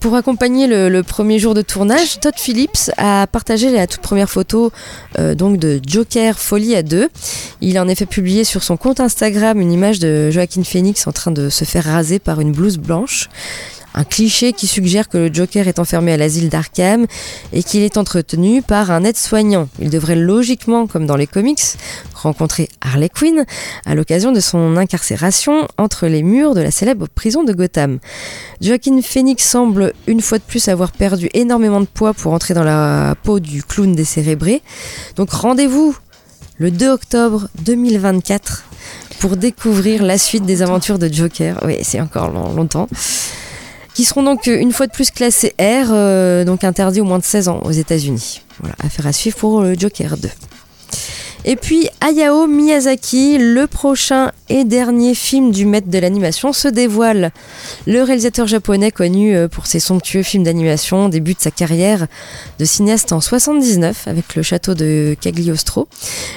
[0.00, 4.72] Pour accompagner le, premier jour de tournage, Todd Phillips a partagé la toute première photo
[5.18, 7.08] euh, donc de Joker Folie à deux.
[7.60, 11.12] Il a en effet publié sur son compte Instagram une image de Joaquin Phoenix en
[11.12, 13.28] train de se faire raser par une blouse blanche.
[13.98, 17.06] Un cliché qui suggère que le Joker est enfermé à l'asile d'Arkham
[17.54, 19.68] et qu'il est entretenu par un aide-soignant.
[19.80, 21.62] Il devrait logiquement, comme dans les comics,
[22.14, 23.46] rencontrer Harley Quinn
[23.86, 27.98] à l'occasion de son incarcération entre les murs de la célèbre prison de Gotham.
[28.60, 32.64] Joaquin Phoenix semble une fois de plus avoir perdu énormément de poids pour entrer dans
[32.64, 34.60] la peau du clown décérébré.
[35.16, 35.96] Donc rendez-vous
[36.58, 38.64] le 2 octobre 2024
[39.20, 41.58] pour découvrir la suite des aventures de Joker.
[41.64, 42.88] Oui, c'est encore long- longtemps
[43.96, 47.18] qui seront donc euh, une fois de plus classés R, euh, donc interdits au moins
[47.18, 48.42] de 16 ans aux États-Unis.
[48.60, 50.28] Voilà, affaire à suivre pour le Joker 2.
[51.46, 57.32] Et puis Hayao Miyazaki, le prochain et dernier film du maître de l'animation, se dévoile.
[57.88, 62.06] Le réalisateur japonais connu euh, pour ses somptueux films d'animation débute sa carrière
[62.60, 65.88] de cinéaste en 79 avec le château de Cagliostro.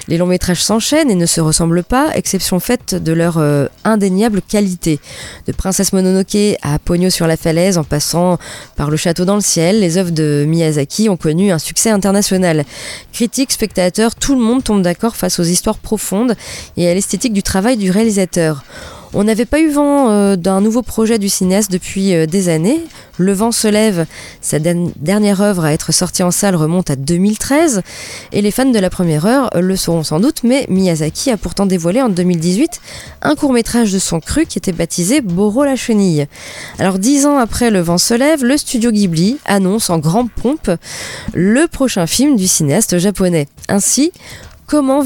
[0.08, 4.42] Les longs métrages s'enchaînent et ne se ressemblent pas, exception faite de leur euh, indéniable
[4.42, 5.00] qualité.
[5.46, 8.40] De Princesse Mononoke à Pogno sur la falaise en passant
[8.76, 12.66] par Le château dans le ciel, les œuvres de Miyazaki ont connu un succès international.
[13.14, 16.36] Critiques, spectateurs, tout le monde tombe d'accord face aux histoires profondes
[16.78, 18.64] et à l'esthétique du travail du réalisateur.
[19.14, 22.80] On n'avait pas eu vent euh, d'un nouveau projet du cinéaste depuis euh, des années.
[23.18, 24.06] Le vent se lève,
[24.40, 27.82] sa dernière œuvre à être sortie en salle remonte à 2013
[28.32, 31.38] et les fans de la première heure euh, le sauront sans doute, mais Miyazaki a
[31.38, 32.80] pourtant dévoilé en 2018
[33.24, 36.28] un court-métrage de son cru qui était baptisé Boro la chenille.
[36.78, 40.70] Alors dix ans après Le vent se lève, le studio Ghibli annonce en grande pompe
[41.34, 43.48] le prochain film du cinéaste japonais.
[43.70, 44.12] Ainsi,
[44.70, 45.02] comment,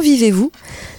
[0.00, 0.52] vivez-vous?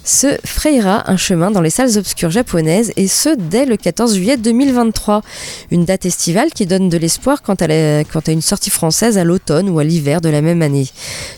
[0.10, 4.38] Se frayera un chemin dans les salles obscures japonaises et ce dès le 14 juillet
[4.38, 5.22] 2023.
[5.70, 9.78] Une date estivale qui donne de l'espoir quant, à une sortie française à l'automne ou
[9.78, 10.88] à l'hiver de la même année.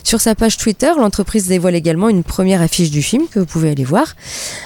[0.04, 3.70] Sur sa page Twitter, l'entreprise dévoile également une première affiche du film que vous pouvez
[3.70, 4.14] aller voir.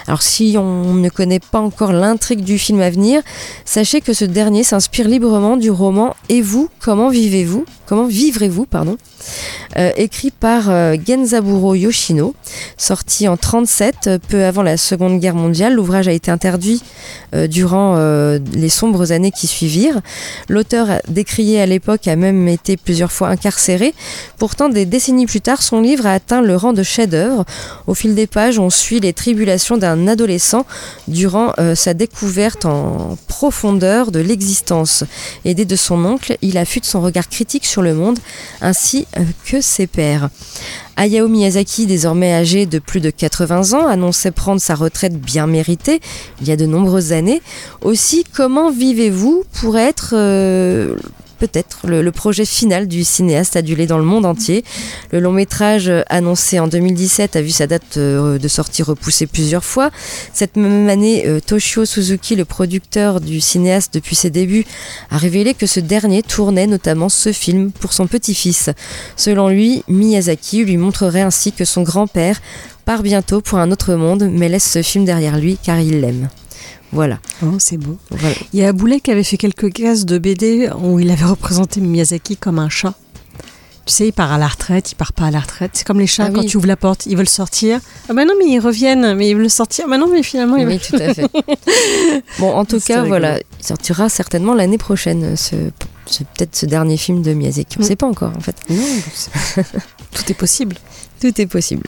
[0.06, 3.22] Alors si on ne connaît pas encore l'intrigue du film à venir,
[3.64, 8.98] sachez que ce dernier s'inspire librement du roman Et vous, comment vivez-vous Comment vivrez-vous, pardon
[9.76, 12.34] euh, écrit par euh, Genzaburo Yoshino,
[12.78, 13.95] sorti en 37,
[14.28, 15.74] peu avant la Seconde Guerre mondiale.
[15.74, 16.82] L'ouvrage a été interdit
[17.34, 20.00] euh, durant euh, les sombres années qui suivirent.
[20.48, 23.94] L'auteur décrié à l'époque a même été plusieurs fois incarcéré.
[24.38, 27.44] Pourtant, des décennies plus tard, son livre a atteint le rang de chef-d'œuvre.
[27.86, 30.66] Au fil des pages, on suit les tribulations d'un adolescent
[31.08, 35.04] durant euh, sa découverte en profondeur de l'existence.
[35.44, 38.18] Aidé de son oncle, il affûte son regard critique sur le monde
[38.60, 39.06] ainsi
[39.44, 40.28] que ses pairs.
[40.96, 46.00] Hayao Miyazaki, désormais âgé de plus de 80 ans, annonçait prendre sa retraite bien méritée
[46.40, 47.42] il y a de nombreuses années.
[47.82, 50.96] Aussi, comment vivez-vous pour être euh,
[51.38, 54.64] peut-être le, projet final du cinéaste adulé dans le monde entier
[55.12, 59.64] Le long métrage annoncé en 2017 a vu sa date euh, de sortie repoussée plusieurs
[59.64, 59.90] fois.
[60.32, 64.64] Cette même année, euh, Toshio Suzuki, le producteur du cinéaste depuis ses débuts,
[65.10, 68.70] a révélé que ce dernier tournait notamment ce film pour son petit-fils.
[69.16, 72.40] Selon lui, Miyazaki lui montrerait ainsi que son grand-père
[72.84, 76.28] part bientôt pour un autre monde, mais laisse ce film derrière lui car il l'aime.
[76.92, 77.18] Voilà.
[77.42, 77.98] Oh, c'est beau.
[78.10, 78.34] voilà.
[78.52, 81.80] Il y a Boulet qui avait fait quelques cases de BD où il avait représenté
[81.80, 82.94] Miyazaki comme un chat.
[83.86, 85.70] Tu sais, il part à la retraite, il part pas à la retraite.
[85.74, 86.46] C'est comme les chats, Ah quand oui.
[86.46, 87.78] tu ouvres la porte, ils veulent sortir.
[88.08, 89.86] Ah bah non, mais ils reviennent, mais ils veulent sortir.
[89.88, 90.80] Bah non, mais finalement, ils Oui, veulent...
[90.80, 91.28] tout à fait.
[92.40, 93.08] Bon, en tout cas, rigolo.
[93.08, 95.54] voilà, il sortira certainement l'année prochaine, ce,
[96.06, 97.76] ce- peut-être ce dernier film de Miyazaki.
[97.78, 97.88] On ne Mm.
[97.88, 98.56] sait pas encore, en fait.
[98.68, 98.82] Non,
[100.12, 100.76] Tout est possible.
[101.20, 101.84] Tout est possible.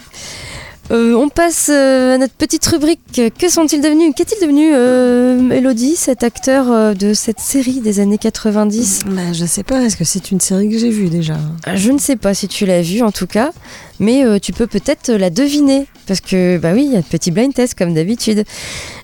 [0.90, 3.00] Euh, on passe euh, à notre petite rubrique.
[3.38, 4.12] Que sont-ils devenus?
[4.16, 9.62] Qu'est-il devenu, euh, Elodie, cet acteur de cette série des années 90 Bah, je sais
[9.64, 11.34] pas, est-ce que c'est une série que j'ai vue déjà?
[11.66, 13.50] Euh, Je ne sais pas si tu l'as vu en tout cas,
[14.00, 15.86] mais tu peux peut-être la deviner.
[16.06, 18.44] Parce que, bah oui, il y a un petit blind test comme d'habitude.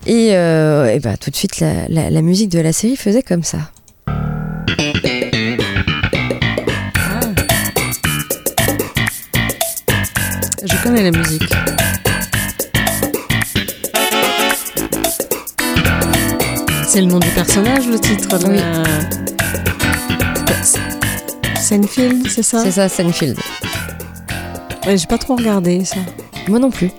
[0.07, 3.43] Et, et bah, tout de suite, la, la- la musique de la série faisait comme
[3.43, 3.59] ça.
[10.63, 11.43] Je connais la musique.
[16.95, 18.55] C'est le nom du personnage, le titre de Oui.
[18.55, 18.83] la-
[21.59, 22.63] Senfield, c'est ça?
[22.63, 23.37] C'est ça, Senfield.
[24.87, 25.97] Ouais, J'ai pas trop regardé ça.
[26.47, 26.89] Moi non plus.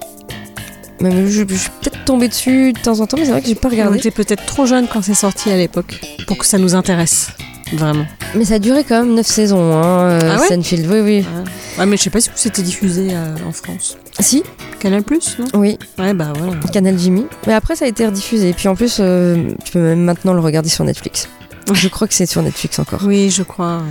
[1.01, 3.49] Même, je, je suis peut-être tombée dessus de temps en temps, mais c'est vrai que
[3.49, 3.97] j'ai pas regardé.
[3.97, 7.29] On était peut-être trop jeune quand c'est sorti à l'époque pour que ça nous intéresse.
[7.73, 8.07] Vraiment.
[8.35, 10.87] Mais ça a duré quand même 9 saisons, hein, euh, Ah ouais Seinfeld.
[10.91, 11.25] Oui, oui.
[11.79, 13.99] Ouais, mais je sais pas si c'était diffusé euh, en France.
[14.21, 14.43] Si,
[14.81, 15.47] Canal Plus, non?
[15.55, 15.79] Oui.
[15.99, 16.55] Ouais, bah voilà.
[16.73, 17.27] Canal Jimmy.
[17.47, 18.51] Mais après, ça a été rediffusé.
[18.51, 21.29] Et puis en plus, euh, tu peux même maintenant le regarder sur Netflix.
[21.73, 23.01] Je crois que c'est sur Netflix encore.
[23.05, 23.83] Oui, je crois.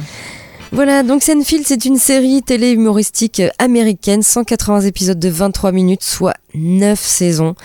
[0.71, 6.33] Voilà, donc Seinfeld, c'est une série télé humoristique américaine, 180 épisodes de 23 minutes, soit
[6.53, 7.55] 9 saisons,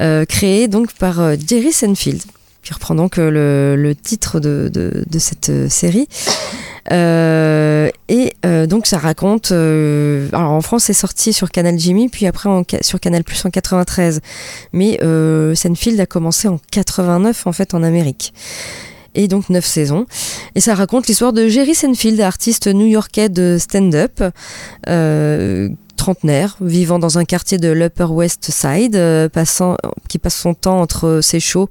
[0.00, 2.20] euh, créée donc par Jerry Seinfeld,
[2.64, 6.08] qui reprend donc le, titre de, cette euh, série.
[6.92, 12.26] Euh, et euh, donc ça raconte, alors en France c'est sorti sur Canal Jimmy, puis
[12.26, 12.48] après
[12.82, 14.20] sur Canal Plus en 93,
[14.72, 14.98] mais
[15.54, 18.34] Seinfeld a commencé en 89 en fait en Amérique.
[19.16, 20.06] Et donc 9 saisons.
[20.56, 24.20] Et ça raconte l'histoire de Jerry Seinfeld, artiste new-yorkais de stand-up,
[26.04, 30.82] trentenaire, vivant dans un quartier de l'Upper West Side, euh, passant, qui passe son temps
[30.82, 31.70] entre ses shows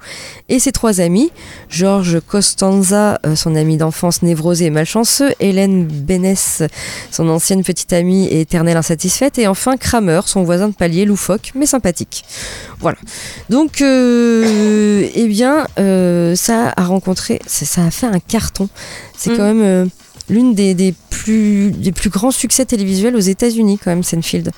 [0.49, 1.29] et ses trois amis,
[1.69, 6.63] George Costanza, euh, son ami d'enfance névrosé et malchanceux, Hélène Bénès,
[7.11, 11.51] son ancienne petite amie et éternelle insatisfaite, et enfin Kramer, son voisin de palier loufoque
[11.53, 12.25] mais sympathique.
[12.79, 12.97] Voilà.
[13.51, 15.67] Donc, euh, eh bien,
[16.35, 18.67] ça a rencontré, ça, a fait un carton.
[19.15, 19.37] C'est Mm.
[19.37, 19.89] quand même
[20.29, 24.51] l'une des, des plus, des plus grands succès télévisuels aux États-Unis, quand même, Seinfeld.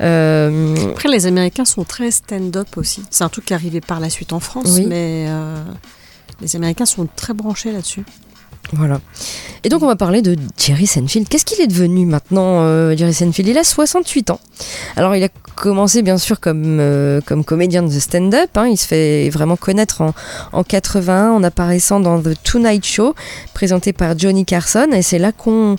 [0.00, 3.02] Euh, Après, les Américains sont très stand-up aussi.
[3.10, 4.86] C'est un truc qui est arrivé par la suite en France, Oui.
[4.88, 5.62] mais euh,
[6.40, 8.04] les Américains sont très branchés là-dessus.
[8.74, 9.00] Voilà.
[9.64, 11.28] Et donc on va parler de Jerry Seinfeld.
[11.28, 14.40] Qu'est-ce qu'il est devenu maintenant, euh, Jerry Seinfeld Il a 68 ans.
[14.96, 18.50] Alors il a commencé bien sûr comme, euh, comédien de stand-up.
[18.56, 18.66] hein.
[18.68, 20.14] Il se fait vraiment connaître en,
[20.52, 23.14] en 81 en apparaissant dans The Tonight Show,
[23.54, 24.88] présenté par Johnny Carson.
[24.92, 25.76] Et c'est là qu'on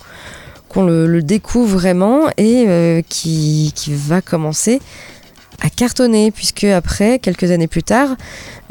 [0.76, 4.80] le, découvre vraiment et euh, qui va commencer
[5.62, 8.16] à cartonner puisque après quelques années plus tard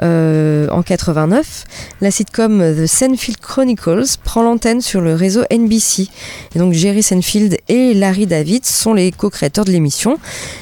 [0.03, 1.65] euh, en 89
[2.01, 6.09] la sitcom The Seinfeld Chronicles prend l'antenne sur le réseau NBC.
[6.55, 10.19] Et donc Jerry Seinfeld et Larry David sont les co-créateurs de l'émission.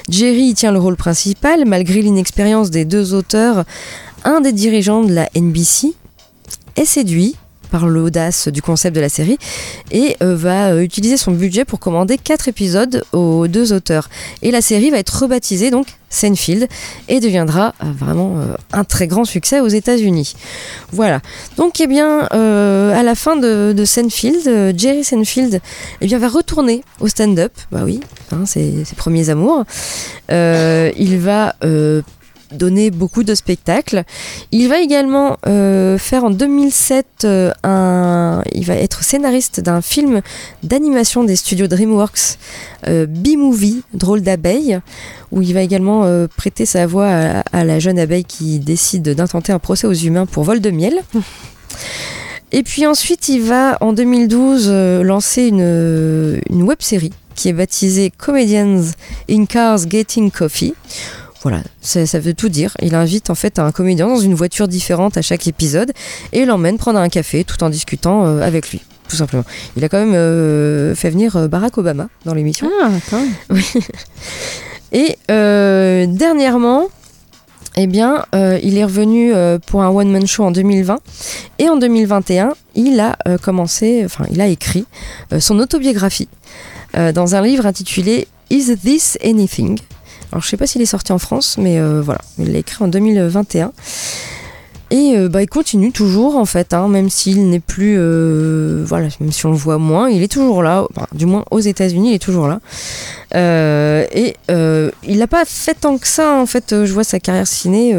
[0.08, 3.64] Jerry y tient le rôle principal malgré l'inexpérience des deux auteurs.
[4.24, 5.94] Un des dirigeants de la NBC
[6.76, 7.36] est séduit
[7.70, 9.38] par l'audace du concept de la série
[9.90, 14.08] et euh, va euh, utiliser son budget pour commander quatre épisodes aux deux auteurs.
[14.42, 16.66] Et la série va être rebaptisée donc Seinfeld
[17.08, 18.36] et deviendra euh, vraiment
[18.72, 20.34] un très grand succès aux États-Unis.
[20.92, 21.20] Voilà.
[21.56, 25.60] Donc, eh bien, à la fin de, de Seinfeld, Jerry Seinfeld
[26.00, 27.52] eh bien, va retourner au stand-up.
[27.70, 28.00] Bah oui,
[28.32, 29.64] hein, ses premiers amours.
[30.28, 31.54] Il va
[32.52, 34.04] donner beaucoup de spectacles.
[34.52, 38.42] Il va également euh, faire en 2007 euh, un.
[38.52, 40.20] Il va être scénariste d'un film
[40.62, 42.38] d'animation des studios DreamWorks,
[42.88, 44.80] euh, B-Movie, drôle d'abeille,
[45.32, 49.08] où il va également euh, prêter sa voix à, à la jeune abeille qui décide
[49.14, 50.94] d'intenter un procès aux humains pour vol de miel.
[52.52, 57.52] Et puis ensuite, il va en 2012 euh, lancer une, une web série qui est
[57.52, 58.82] baptisée Comedians
[59.30, 60.74] in Cars Getting Coffee.
[61.42, 62.76] Voilà, ça, veut tout dire.
[62.82, 65.92] Il invite en fait un comédien dans une voiture différente à chaque épisode
[66.32, 69.44] et l'emmène prendre un café tout en discutant euh, avec lui, tout simplement.
[69.76, 72.70] Il a quand même euh, fait venir euh, Barack Obama dans l'émission.
[72.82, 73.62] Ah, quand même.
[74.92, 76.88] Et euh, dernièrement,
[77.76, 79.32] eh bien, il est revenu
[79.66, 80.98] pour un one-man show en 2020.
[81.60, 84.86] Et en 2021, il a commencé, enfin, il a écrit
[85.38, 86.28] son autobiographie
[87.14, 89.78] dans un livre intitulé Is This Anything?
[90.32, 92.82] Alors, je sais pas s'il est sorti en France, mais euh, voilà, il l'a écrit
[92.84, 93.72] en 2021.
[94.92, 99.08] Et euh, bah, il continue toujours en fait, hein, même s'il n'est plus, euh, voilà,
[99.20, 102.14] même si on le voit moins, il est toujours là, du moins aux États-Unis, il
[102.14, 102.60] est toujours là.
[104.12, 106.84] Et il n'a pas fait tant que ça en fait.
[106.84, 107.96] Je vois sa carrière ciné.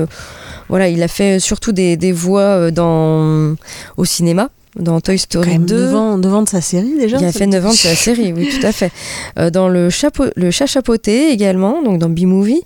[0.68, 3.56] voilà, il a fait surtout des, des voix dans
[3.96, 5.86] au cinéma, dans Toy Story même 2.
[5.86, 7.18] 9 ans, 9 ans de sa série déjà.
[7.20, 8.92] Il a fait me- 9 ans de sa série, oui, tout à fait.
[9.40, 12.62] Euh, dans le, chapeau, le chat chapeauté également, donc dans B-Movie.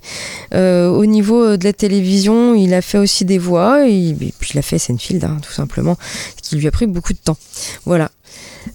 [0.53, 4.51] Euh, au niveau de la télévision, il a fait aussi des voix, et, et puis
[4.53, 5.95] il a fait Seinfeld, hein, tout simplement,
[6.41, 7.37] ce qui lui a pris beaucoup de temps.
[7.85, 8.09] Voilà.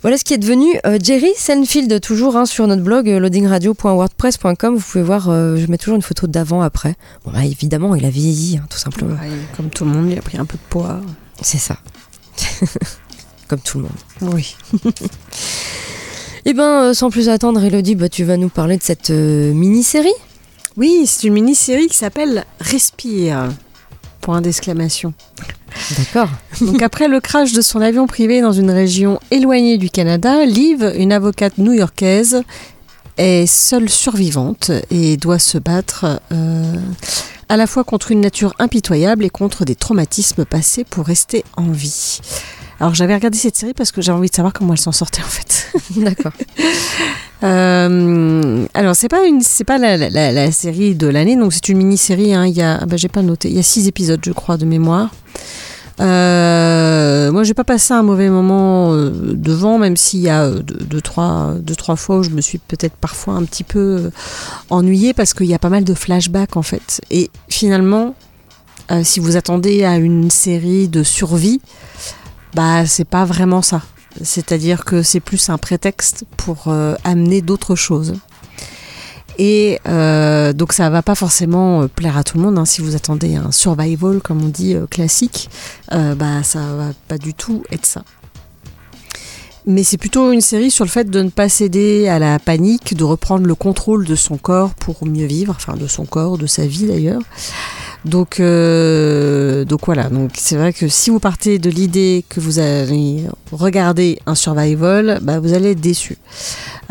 [0.02, 4.76] Voilà ce qui est devenu euh, Jerry Seinfeld, toujours hein, sur notre blog euh, loadingradio.wordpress.com.
[4.76, 6.94] Vous pouvez voir, euh, je mets toujours une photo d'avant, après.
[7.24, 9.14] Bon, bah, évidemment, il a vieilli, hein, tout simplement.
[9.14, 11.00] Ouais, comme tout le monde, il a pris un peu de poids.
[11.42, 11.76] C'est ça.
[13.50, 14.34] Comme tout le monde.
[14.34, 14.56] Oui.
[16.46, 19.52] Eh ben, euh, sans plus attendre, Elodie, bah, tu vas nous parler de cette euh,
[19.52, 20.08] mini-série
[20.78, 23.50] Oui, c'est une mini-série qui s'appelle Respire.
[24.22, 25.12] Point d'exclamation.
[25.98, 26.30] D'accord.
[26.62, 30.94] Donc après le crash de son avion privé dans une région éloignée du Canada, Liv,
[30.96, 32.42] une avocate new-yorkaise,
[33.18, 36.76] est seule survivante et doit se battre euh,
[37.50, 41.70] à la fois contre une nature impitoyable et contre des traumatismes passés pour rester en
[41.70, 42.20] vie.
[42.80, 45.22] Alors j'avais regardé cette série parce que j'avais envie de savoir comment elle s'en sortait
[45.22, 45.72] en fait.
[45.96, 46.32] D'accord.
[47.42, 51.54] Euh, alors c'est pas une, c'est pas la, la- la- la série de l'année, donc
[51.54, 52.34] c'est une mini-série.
[52.34, 52.44] hein.
[52.46, 54.66] Il y a, bah, j'ai pas noté, il y a six épisodes, je crois, de
[54.66, 55.08] mémoire.
[56.00, 60.60] Euh, moi, j'ai pas passé un mauvais moment euh, devant, même s'il y a euh,
[60.62, 64.10] deux, deux, trois, deux, trois fois où je me suis peut-être parfois un petit peu
[64.68, 67.00] ennuyée parce qu'il y a pas mal de flashbacks en fait.
[67.10, 68.14] Et finalement,
[69.02, 71.60] si vous attendez à une série de survie,
[72.54, 73.82] bah c'est pas vraiment ça.
[74.22, 78.14] C'est-à-dire que c'est plus un prétexte pour euh, amener d'autres choses.
[79.38, 82.58] Et euh, donc ça va pas forcément euh, plaire à tout le monde.
[82.58, 82.64] hein.
[82.64, 85.48] Si vous attendez un survival, comme on dit, euh, classique,
[85.90, 88.02] bah ça va pas du tout être ça.
[89.66, 92.96] Mais c'est plutôt une série sur le fait de ne pas céder à la panique,
[92.96, 96.46] de reprendre le contrôle de son corps pour mieux vivre, enfin de son corps, de
[96.46, 97.20] sa vie d'ailleurs.
[98.04, 102.58] Donc, euh, donc voilà, donc c'est vrai que si vous partez de l'idée que vous
[102.58, 106.16] allez regarder un survival, bah vous allez être déçu.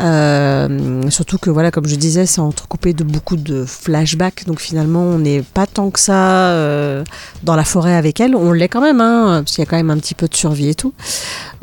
[0.00, 5.02] Euh, surtout que voilà, comme je disais, c'est entrecoupé de beaucoup de flashbacks, donc finalement
[5.02, 7.04] on n'est pas tant que ça euh,
[7.42, 8.34] dans la forêt avec elle.
[8.34, 10.34] On l'est quand même, hein, parce qu'il y a quand même un petit peu de
[10.34, 10.94] survie et tout.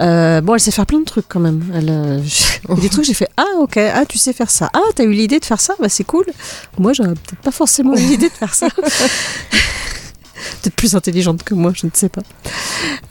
[0.02, 1.64] Euh, bon, elle sait faire plein de trucs quand même.
[1.74, 2.20] Elle, euh,
[2.70, 5.04] y a des trucs, j'ai fait ah ok, ah tu sais faire ça, ah t'as
[5.04, 6.26] eu l'idée de faire ça, bah c'est cool.
[6.78, 8.68] Moi j'aurais peut-être pas forcément eu l'idée de faire ça.
[10.62, 12.22] peut-être plus intelligente que moi, je ne sais pas.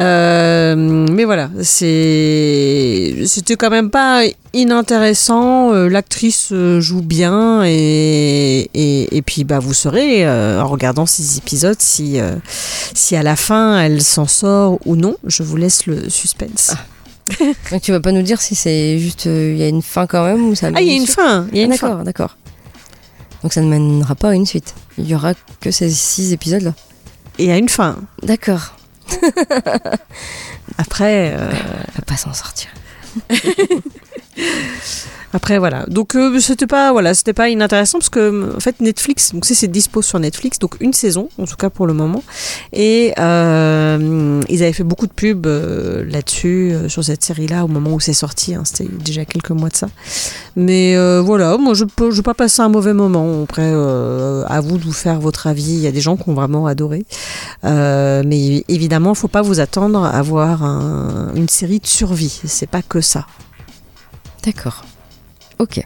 [0.01, 0.77] Euh,
[1.11, 4.23] mais voilà, c'est c'était quand même pas
[4.55, 5.73] inintéressant.
[5.73, 11.07] Euh, L'actrice euh, joue bien et, et, et puis bah vous saurez euh, en regardant
[11.07, 12.35] ces épisodes si euh,
[12.95, 15.17] si à la fin elle s'en sort ou non.
[15.27, 16.75] Je vous laisse le suspense.
[17.71, 20.25] Donc tu vas pas nous dire si c'est juste il y a une fin quand
[20.25, 21.47] même ou ça Ah, il y a une fin.
[21.53, 22.05] Il y a Ah, une D'accord, fin.
[22.05, 22.37] d'accord.
[23.43, 24.75] Donc ça ne mènera pas à une suite.
[24.99, 26.73] Il y aura que ces six épisodes là.
[27.39, 27.97] Et il y a une fin.
[28.23, 28.75] D'accord.
[30.79, 31.35] Après.
[31.37, 31.51] euh,
[31.97, 32.69] va pas s'en sortir.
[35.37, 39.33] Après voilà, donc euh, c'était pas voilà, c'était pas inintéressant parce que en fait Netflix,
[39.35, 42.23] donc c'est dispo sur Netflix, donc une saison en tout cas pour le moment,
[42.73, 47.69] et euh, ils avaient fait beaucoup de pubs euh, là-dessus euh, sur cette série-là au
[47.69, 49.89] moment où c'est sorti, hein, c'était déjà quelques mois de ça.
[50.57, 53.43] Mais euh, voilà, moi je peux je pas passer un mauvais moment.
[53.43, 55.65] Après, euh, à vous de vous faire votre avis.
[55.75, 57.05] Il y a des gens qui ont vraiment adoré,
[57.65, 62.41] Euh, mais évidemment, faut pas vous attendre à voir un- une série de survie.
[62.47, 63.27] C'est pas que ça.
[64.45, 64.85] D'accord.
[65.59, 65.81] Ok.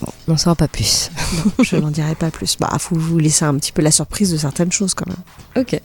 [0.00, 1.10] Bon, on n'en saura pas plus.
[1.34, 2.56] Non, je n'en dirai pas plus.
[2.58, 5.62] Bah, faut vous laisser un petit peu la surprise de certaines choses quand même.
[5.62, 5.80] Ok.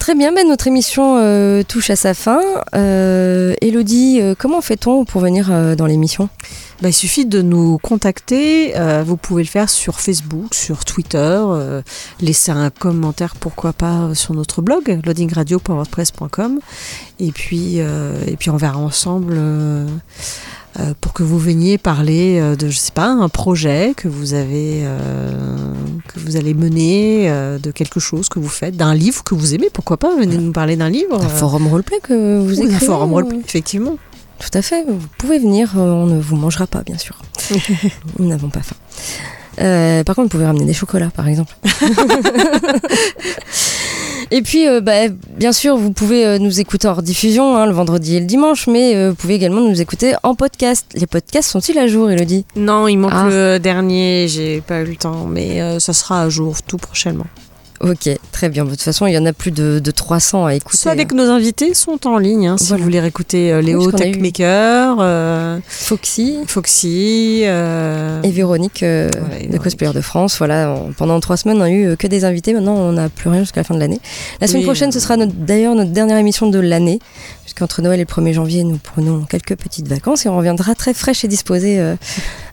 [0.00, 2.40] Très bien, ben, notre émission euh, touche à sa fin.
[2.74, 6.30] Euh, Elodie, euh, comment fait-on pour venir euh, dans l'émission?
[6.80, 8.72] Bah, il suffit de nous contacter.
[9.04, 11.38] vous pouvez le faire sur Facebook, sur Twitter.
[12.22, 16.60] laisser un commentaire, pourquoi pas, sur notre blog, loadingradio.wordpress.com.
[17.18, 19.38] Et puis, et puis on verra ensemble.
[20.78, 24.34] Euh, pour que vous veniez parler euh, de, je sais pas, un projet que vous
[24.34, 25.74] avez, euh,
[26.06, 29.54] que vous allez mener, euh, de quelque chose que vous faites, d'un livre que vous
[29.54, 31.20] aimez, pourquoi pas, venez nous parler d'un livre.
[31.22, 33.96] Un forum roleplay que vous ou d'un écrivez forum euh, roleplay, effectivement.
[34.38, 37.16] Tout à fait, vous pouvez venir, on ne vous mangera pas, bien sûr.
[38.18, 38.76] Nous n'avons pas faim.
[39.60, 41.54] Euh, par contre, vous pouvez ramener des chocolats, par exemple.
[44.30, 47.72] et puis, euh, bah, bien sûr, vous pouvez euh, nous écouter en rediffusion hein, le
[47.72, 50.86] vendredi et le dimanche, mais euh, vous pouvez également nous écouter en podcast.
[50.94, 52.44] Les podcasts sont-ils à jour, Elodie?
[52.56, 53.26] Non, il manque Ah.
[53.28, 57.26] le dernier, j'ai pas eu le temps, mais euh, ça sera à jour tout prochainement.
[57.82, 58.66] Ok, très bien.
[58.66, 60.76] De toute façon, il y en a plus de, de 300 à écouter.
[60.76, 62.78] Soit avec nos invités sont en ligne, hein, si Voilà.
[62.80, 69.08] vous voulez réécouter euh, Léo Oui, Techmaker, euh, Foxy Foxy, euh, et Véronique euh,
[69.40, 69.56] et de.
[69.56, 70.36] Cosplayer de France.
[70.36, 72.52] Voilà, on- pendant trois semaines, on a eu que des invités.
[72.52, 74.00] Maintenant, on n'a plus rien jusqu'à la fin de l'année.
[74.42, 76.98] La semaine Oui, prochaine, ce sera d'ailleurs notre dernière émission de l'année,
[77.44, 80.92] puisqu'entre Noël et le 1er janvier, nous prenons quelques petites vacances et on reviendra très
[80.92, 81.94] fraîche et disposée euh,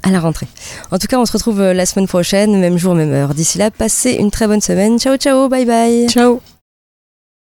[0.03, 0.47] à la rentrée.
[0.91, 3.33] En tout cas, on se retrouve euh, la semaine prochaine, même jour, même heure.
[3.33, 4.99] D'ici là, passez une très bonne semaine.
[4.99, 6.07] Ciao, ciao, bye bye.
[6.09, 6.41] Ciao